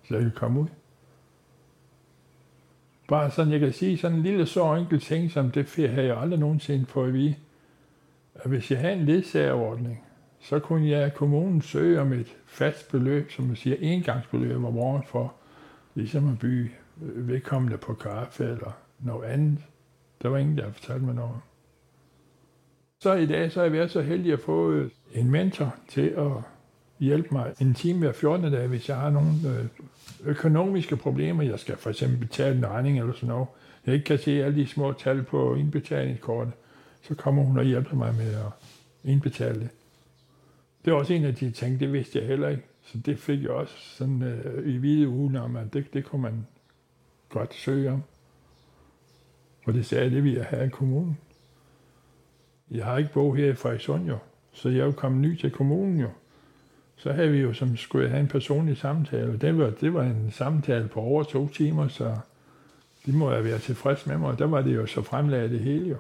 så 0.09 0.15
jeg 0.15 0.23
kan 0.23 0.33
komme 0.37 0.61
ud. 0.61 0.69
Bare 3.09 3.31
sådan, 3.31 3.53
jeg 3.53 3.61
kan 3.61 3.73
sige 3.73 3.99
sådan 3.99 4.17
en 4.17 4.23
lille 4.23 4.47
så 4.47 4.75
enkel 4.75 5.01
ting, 5.01 5.31
som 5.31 5.51
det 5.51 5.91
har 5.91 6.03
jeg 6.03 6.19
aldrig 6.19 6.41
nogensinde 6.41 6.87
fået 6.87 7.09
at 7.09 7.15
vide 7.15 7.35
at 8.45 8.51
hvis 8.51 8.71
jeg 8.71 8.79
havde 8.79 8.95
en 8.95 9.05
ledsagerordning, 9.05 10.05
så 10.41 10.59
kunne 10.59 10.89
jeg 10.89 11.15
kommunen 11.15 11.63
søge 11.63 12.01
om 12.01 12.13
et 12.13 12.37
fast 12.47 12.91
beløb, 12.91 13.31
som 13.31 13.45
man 13.45 13.57
siger 13.57 13.77
engangsbeløb 13.81 14.57
om 14.57 14.79
året 14.79 15.05
for 15.07 15.35
ligesom 15.95 16.33
at 16.33 16.39
byde 16.39 16.69
øh, 17.03 17.29
vedkommende 17.29 17.79
på 17.79 17.95
kaffe 17.95 18.45
eller 18.45 18.79
noget 18.99 19.25
andet. 19.25 19.59
Der 20.23 20.29
var 20.29 20.39
ingen, 20.39 20.59
der 20.59 20.73
fortalte 20.73 21.05
mig 21.05 21.15
noget. 21.15 21.37
Så 23.01 23.14
i 23.14 23.27
dag 23.27 23.53
så 23.53 23.61
er 23.61 23.64
jeg 23.64 23.73
været 23.73 23.90
så 23.90 24.03
heldig 24.03 24.33
at 24.33 24.40
få 24.40 24.71
øh, 24.71 24.90
en 25.14 25.31
mentor 25.31 25.75
til 25.88 26.14
at 26.16 26.33
hjælpe 26.99 27.29
mig 27.33 27.55
en 27.61 27.75
time 27.75 27.99
hver 27.99 28.12
14. 28.12 28.53
dag, 28.53 28.66
hvis 28.66 28.88
jeg 28.88 28.97
har 28.97 29.11
nogle 29.11 29.31
øh, 29.47 29.66
økonomiske 30.25 30.97
problemer. 30.97 31.42
Jeg 31.42 31.59
skal 31.59 31.77
for 31.77 31.90
eksempel 31.90 32.18
betale 32.18 32.59
en 32.59 32.66
regning 32.66 32.99
eller 32.99 33.12
sådan 33.12 33.29
noget. 33.29 33.49
Jeg 33.87 33.95
ikke 33.95 34.05
kan 34.05 34.18
se 34.18 34.45
alle 34.45 34.61
de 34.61 34.66
små 34.66 34.92
tal 34.92 35.23
på 35.23 35.55
indbetalingskortet 35.55 36.53
så 37.09 37.14
kommer 37.14 37.43
hun 37.43 37.59
og 37.59 37.64
hjælper 37.64 37.97
mig 37.97 38.14
med 38.14 38.35
at 38.35 38.53
indbetale 39.05 39.61
det. 39.61 39.69
Det 40.85 40.90
er 40.90 40.95
også 40.95 41.12
en 41.12 41.25
af 41.25 41.35
de 41.35 41.51
ting, 41.51 41.81
det 41.81 41.93
vidste 41.93 42.19
jeg 42.19 42.29
heller 42.29 42.49
ikke. 42.49 42.62
Så 42.83 42.99
det 42.99 43.19
fik 43.19 43.43
jeg 43.43 43.51
også 43.51 43.75
sådan 43.79 44.23
øh, 44.23 44.75
i 44.75 44.77
hvide 44.77 45.09
ugen 45.09 45.37
om, 45.37 45.57
at 45.57 45.73
det, 45.73 45.95
det 45.95 46.05
kunne 46.05 46.23
man 46.23 46.47
godt 47.29 47.55
søge 47.55 47.90
om. 47.90 48.03
Og 49.67 49.75
det 49.75 49.87
sagde 49.87 50.11
det 50.11 50.25
vi 50.25 50.37
jeg 50.37 50.45
have 50.45 50.67
i 50.67 50.69
kommunen. 50.69 51.19
Jeg 52.71 52.85
har 52.85 52.99
ikke 52.99 53.12
bo 53.12 53.33
her 53.33 53.51
i 53.51 53.55
Frederikshund 53.55 54.07
jo, 54.07 54.19
så 54.53 54.69
jeg 54.69 54.81
er 54.81 54.85
jo 54.85 54.93
kommet 54.93 55.21
ny 55.21 55.40
til 55.40 55.51
kommunen 55.51 56.01
jo. 56.01 56.09
Så 56.97 57.12
havde 57.12 57.33
vi 57.33 57.38
jo, 57.38 57.53
som 57.53 57.77
skulle 57.77 58.09
have 58.09 58.21
en 58.21 58.29
personlig 58.29 58.77
samtale, 58.77 59.33
og 59.33 59.40
det 59.40 59.59
var, 59.59 59.71
det 59.71 59.95
var 59.95 60.03
en 60.03 60.31
samtale 60.31 60.88
på 60.88 61.01
over 61.01 61.23
to 61.23 61.49
timer, 61.49 61.88
så 61.88 62.17
det 63.07 63.14
må 63.14 63.33
jeg 63.33 63.45
være 63.45 63.59
tilfreds 63.59 64.07
med 64.07 64.19
mig, 64.19 64.31
og 64.31 64.38
der 64.38 64.47
var 64.47 64.62
det 64.62 64.75
jo 64.75 64.87
så 64.87 65.03
fremlagt 65.03 65.51
det 65.51 65.61
hele 65.61 65.88
jo. 65.88 65.97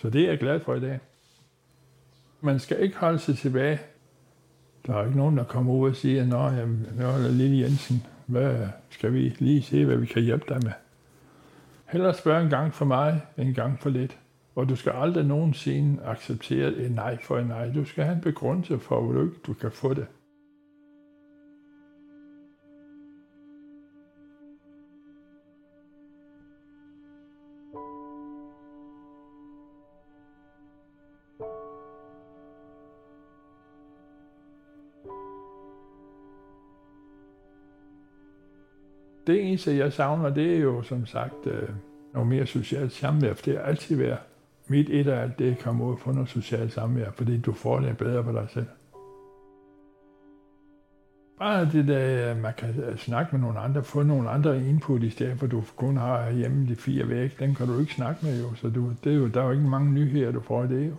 Så 0.00 0.10
det 0.10 0.22
er 0.22 0.28
jeg 0.28 0.38
glad 0.38 0.60
for 0.60 0.74
i 0.74 0.80
dag. 0.80 1.00
Man 2.40 2.58
skal 2.58 2.82
ikke 2.82 2.96
holde 2.96 3.18
sig 3.18 3.38
tilbage. 3.38 3.80
Der 4.86 4.94
er 4.96 5.04
ikke 5.04 5.16
nogen, 5.16 5.36
der 5.36 5.44
kommer 5.44 5.72
ud 5.74 5.88
og 5.88 5.96
siger, 5.96 6.26
Nå, 6.26 6.48
jamen, 6.48 6.86
nå 6.98 7.28
Lille 7.30 7.58
Jensen, 7.58 8.06
hvad 8.26 8.68
skal 8.90 9.12
vi 9.12 9.36
lige 9.38 9.62
se, 9.62 9.84
hvad 9.84 9.96
vi 9.96 10.06
kan 10.06 10.22
hjælpe 10.22 10.44
dig 10.48 10.60
med? 10.64 10.72
Heller 11.86 12.12
spørge 12.12 12.42
en 12.42 12.50
gang 12.50 12.74
for 12.74 12.84
mig, 12.84 13.20
en 13.38 13.54
gang 13.54 13.80
for 13.80 13.90
lidt. 13.90 14.18
Og 14.54 14.68
du 14.68 14.76
skal 14.76 14.92
aldrig 14.92 15.24
nogensinde 15.24 16.02
acceptere 16.04 16.72
et 16.72 16.90
nej 16.90 17.22
for 17.22 17.38
et 17.38 17.46
nej. 17.46 17.72
Du 17.74 17.84
skal 17.84 18.04
have 18.04 18.14
en 18.16 18.22
begrundelse 18.22 18.78
for, 18.78 19.02
hvor 19.02 19.12
du 19.12 19.22
ikke 19.22 19.36
du 19.46 19.52
kan 19.52 19.72
få 19.72 19.94
det. 19.94 20.06
Det 39.30 39.48
eneste, 39.48 39.76
jeg 39.76 39.92
savner, 39.92 40.30
det 40.30 40.54
er 40.54 40.58
jo 40.58 40.82
som 40.82 41.06
sagt 41.06 41.46
øh, 41.46 41.68
noget 42.14 42.28
mere 42.28 42.46
socialt 42.46 42.92
samvær, 42.92 43.34
for 43.34 43.44
det 43.44 43.56
har 43.56 43.62
altid 43.62 43.96
været 43.96 44.18
mit 44.68 44.90
et 44.90 45.06
af 45.06 45.22
alt 45.22 45.38
det, 45.38 45.58
kommer 45.58 45.84
ud 45.86 45.96
for 45.96 46.12
noget 46.12 46.28
socialt 46.28 46.72
samvær, 46.72 47.10
fordi 47.10 47.38
du 47.38 47.52
får 47.52 47.80
det 47.80 47.96
bedre 47.96 48.24
på 48.24 48.32
dig 48.32 48.46
selv. 48.50 48.66
Bare 51.38 51.68
det 51.72 51.88
der, 51.88 52.34
man 52.34 52.52
kan 52.58 52.68
øh, 52.80 52.98
snakke 52.98 53.36
med 53.36 53.40
nogle 53.40 53.58
andre, 53.58 53.84
få 53.84 54.02
nogle 54.02 54.30
andre 54.30 54.68
input 54.68 55.02
i 55.02 55.10
stedet 55.10 55.38
for 55.38 55.46
du 55.46 55.62
kun 55.76 55.96
har 55.96 56.30
hjemme 56.30 56.66
de 56.68 56.76
fire 56.76 57.08
væk, 57.08 57.38
den 57.38 57.54
kan 57.54 57.66
du 57.66 57.80
ikke 57.80 57.94
snakke 57.94 58.26
med 58.26 58.42
jo, 58.42 58.54
så 58.54 58.68
du, 58.68 58.92
det 59.04 59.12
er 59.12 59.16
jo, 59.16 59.28
der 59.28 59.40
er 59.40 59.44
jo 59.44 59.50
ikke 59.50 59.64
mange 59.64 59.92
nyheder, 59.92 60.32
du 60.32 60.40
får 60.40 60.64
i 60.64 60.68
det 60.68 60.88
jo. 60.88 60.94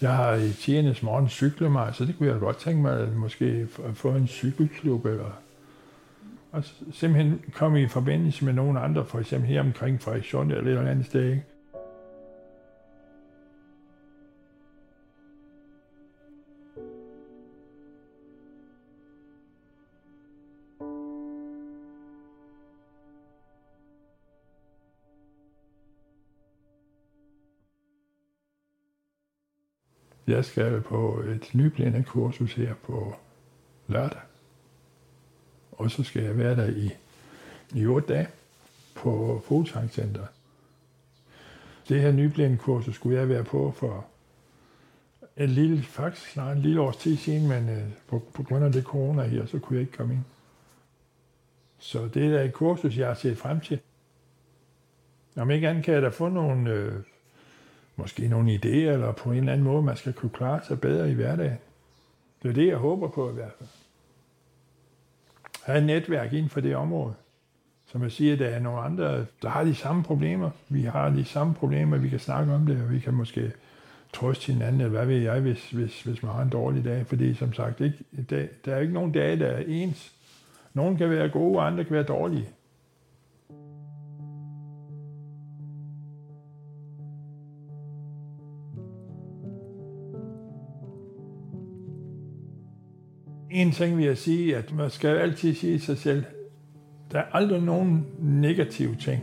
Jeg 0.00 0.16
har 0.16 0.34
i 0.34 0.52
tjenes 0.52 1.02
morgen 1.02 1.28
cyklet 1.28 1.72
mig, 1.72 1.94
så 1.94 2.04
det 2.04 2.18
kunne 2.18 2.28
jeg 2.28 2.40
godt 2.40 2.56
tænke 2.56 2.82
mig 2.82 3.00
at 3.00 3.16
måske 3.16 3.66
få 3.94 4.10
en 4.10 4.26
cykelklub 4.26 5.06
eller 5.06 5.30
og 6.52 6.64
simpelthen 6.92 7.40
komme 7.52 7.82
i 7.82 7.86
forbindelse 7.86 8.44
med 8.44 8.52
nogle 8.52 8.80
andre, 8.80 9.04
for 9.04 9.18
eksempel 9.18 9.48
her 9.48 9.60
omkring 9.60 10.02
Frederikshund 10.02 10.52
eller 10.52 10.62
et 10.62 10.78
eller 10.78 10.90
andet 10.90 11.06
sted. 11.06 11.30
Ikke? 11.30 11.44
Jeg 30.26 30.44
skal 30.44 30.80
på 30.80 31.20
et 31.20 31.50
nyplanet 31.54 32.06
kursus 32.06 32.54
her 32.54 32.74
på 32.74 33.14
lørdag 33.86 34.20
og 35.78 35.90
så 35.90 36.02
skal 36.02 36.22
jeg 36.22 36.38
være 36.38 36.56
der 36.56 36.66
i, 36.66 36.90
i 37.74 37.86
8 37.86 38.14
dage 38.14 38.28
på 38.94 39.42
Fuglsang 39.44 39.90
Center. 39.90 40.26
Det 41.88 42.00
her 42.00 42.12
nyblindkursus 42.12 42.94
skulle 42.94 43.18
jeg 43.18 43.28
være 43.28 43.44
på 43.44 43.70
for 43.76 44.06
en 45.36 45.48
lille, 45.48 45.82
faktisk 45.82 46.30
snart 46.30 46.56
en 46.56 46.62
lille 46.62 46.80
års 46.80 46.96
tid 46.96 47.16
siden, 47.16 47.48
men 47.48 47.68
øh, 47.68 47.84
på, 48.06 48.22
på 48.34 48.42
grund 48.42 48.64
af 48.64 48.72
det 48.72 48.84
corona 48.84 49.22
her, 49.22 49.46
så 49.46 49.58
kunne 49.58 49.76
jeg 49.76 49.80
ikke 49.80 49.96
komme 49.96 50.14
ind. 50.14 50.24
Så 51.78 52.08
det 52.14 52.26
er 52.26 52.42
et 52.42 52.52
kursus, 52.52 52.98
jeg 52.98 53.06
har 53.06 53.14
set 53.14 53.38
frem 53.38 53.60
til. 53.60 53.80
Om 55.36 55.50
ikke 55.50 55.68
andet 55.68 55.84
kan 55.84 55.94
jeg 55.94 56.02
da 56.02 56.08
få 56.08 56.28
nogle, 56.28 56.70
øh, 56.70 56.94
måske 57.96 58.28
nogle 58.28 58.54
idéer, 58.54 58.92
eller 58.92 59.12
på 59.12 59.30
en 59.30 59.38
eller 59.38 59.52
anden 59.52 59.64
måde, 59.64 59.82
man 59.82 59.96
skal 59.96 60.12
kunne 60.12 60.30
klare 60.30 60.60
sig 60.64 60.80
bedre 60.80 61.10
i 61.10 61.14
hverdagen. 61.14 61.58
Det 62.42 62.48
er 62.48 62.54
det, 62.54 62.66
jeg 62.66 62.76
håber 62.76 63.08
på 63.08 63.30
i 63.30 63.34
hvert 63.34 63.52
fald. 63.58 63.68
Have 65.68 65.78
et 65.78 65.86
netværk 65.86 66.32
inden 66.32 66.50
for 66.50 66.60
det 66.60 66.76
område. 66.76 67.14
Som 67.86 68.02
jeg 68.02 68.12
siger, 68.12 68.36
der 68.36 68.46
er 68.46 68.60
nogle 68.60 68.80
andre, 68.80 69.26
der 69.42 69.48
har 69.48 69.64
de 69.64 69.74
samme 69.74 70.02
problemer. 70.02 70.50
Vi 70.68 70.82
har 70.82 71.10
de 71.10 71.24
samme 71.24 71.54
problemer, 71.54 71.96
vi 71.96 72.08
kan 72.08 72.18
snakke 72.18 72.52
om 72.52 72.66
det, 72.66 72.82
og 72.82 72.92
vi 72.92 72.98
kan 72.98 73.14
måske 73.14 73.52
trøste 74.12 74.52
hinanden, 74.52 74.80
eller 74.80 74.90
hvad 74.90 75.06
ved 75.06 75.18
jeg, 75.18 75.40
hvis, 75.40 75.70
hvis, 75.70 76.02
hvis 76.02 76.22
man 76.22 76.32
har 76.32 76.42
en 76.42 76.48
dårlig 76.48 76.84
dag. 76.84 77.06
Fordi 77.06 77.34
som 77.34 77.52
sagt, 77.52 77.80
ikke, 77.80 77.98
der, 78.30 78.46
der 78.64 78.74
er 78.74 78.80
ikke 78.80 78.92
nogen 78.92 79.12
dage, 79.12 79.38
der 79.38 79.46
er 79.46 79.62
ens. 79.66 80.12
Nogle 80.74 80.98
kan 80.98 81.10
være 81.10 81.28
gode, 81.28 81.58
og 81.58 81.66
andre 81.66 81.84
kan 81.84 81.94
være 81.94 82.02
dårlige. 82.02 82.48
En 93.58 93.72
ting 93.72 93.96
vil 93.96 94.04
jeg 94.04 94.18
sige, 94.18 94.56
at 94.56 94.74
man 94.74 94.90
skal 94.90 95.16
altid 95.16 95.54
sige 95.54 95.80
sig 95.80 95.98
selv, 95.98 96.24
der 97.12 97.18
er 97.18 97.24
aldrig 97.32 97.62
nogen 97.62 98.06
negative 98.18 98.94
ting. 98.94 99.22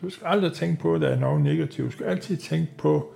Du 0.00 0.10
skal 0.10 0.26
aldrig 0.26 0.52
tænke 0.52 0.82
på, 0.82 0.94
at 0.94 1.00
der 1.00 1.08
er 1.08 1.20
noget 1.20 1.42
negativt. 1.42 1.86
Du 1.86 1.92
skal 1.92 2.06
altid 2.06 2.36
tænke 2.36 2.72
på, 2.78 3.12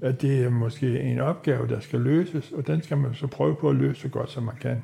at 0.00 0.22
det 0.22 0.44
er 0.44 0.50
måske 0.50 1.00
en 1.00 1.20
opgave, 1.20 1.68
der 1.68 1.80
skal 1.80 2.00
løses, 2.00 2.52
og 2.52 2.66
den 2.66 2.82
skal 2.82 2.96
man 2.96 3.14
så 3.14 3.26
prøve 3.26 3.56
på 3.56 3.68
at 3.68 3.76
løse 3.76 4.00
så 4.00 4.08
godt, 4.08 4.30
som 4.30 4.42
man 4.42 4.56
kan. 4.60 4.82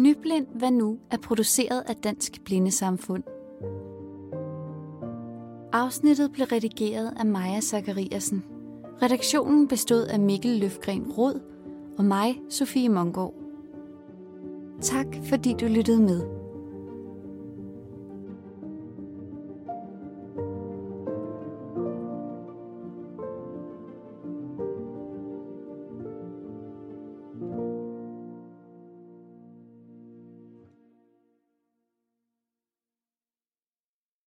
Nyblind 0.00 0.46
Hvad 0.54 0.70
Nu 0.70 0.98
er 1.10 1.16
produceret 1.16 1.82
af 1.86 1.96
Dansk 1.96 2.44
Blindesamfund. 2.44 3.22
Afsnittet 5.72 6.32
blev 6.32 6.46
redigeret 6.46 7.12
af 7.16 7.26
Maja 7.26 7.60
Zachariasen. 7.60 8.44
Redaktionen 9.02 9.68
bestod 9.68 10.02
af 10.02 10.20
Mikkel 10.20 10.50
Løfgren 10.50 11.12
Rod 11.12 11.40
og 11.98 12.04
mig, 12.04 12.40
Sofie 12.48 12.88
Mongård. 12.88 13.34
Tak 14.80 15.06
fordi 15.28 15.54
du 15.60 15.66
lyttede 15.66 16.02
med. 16.02 16.39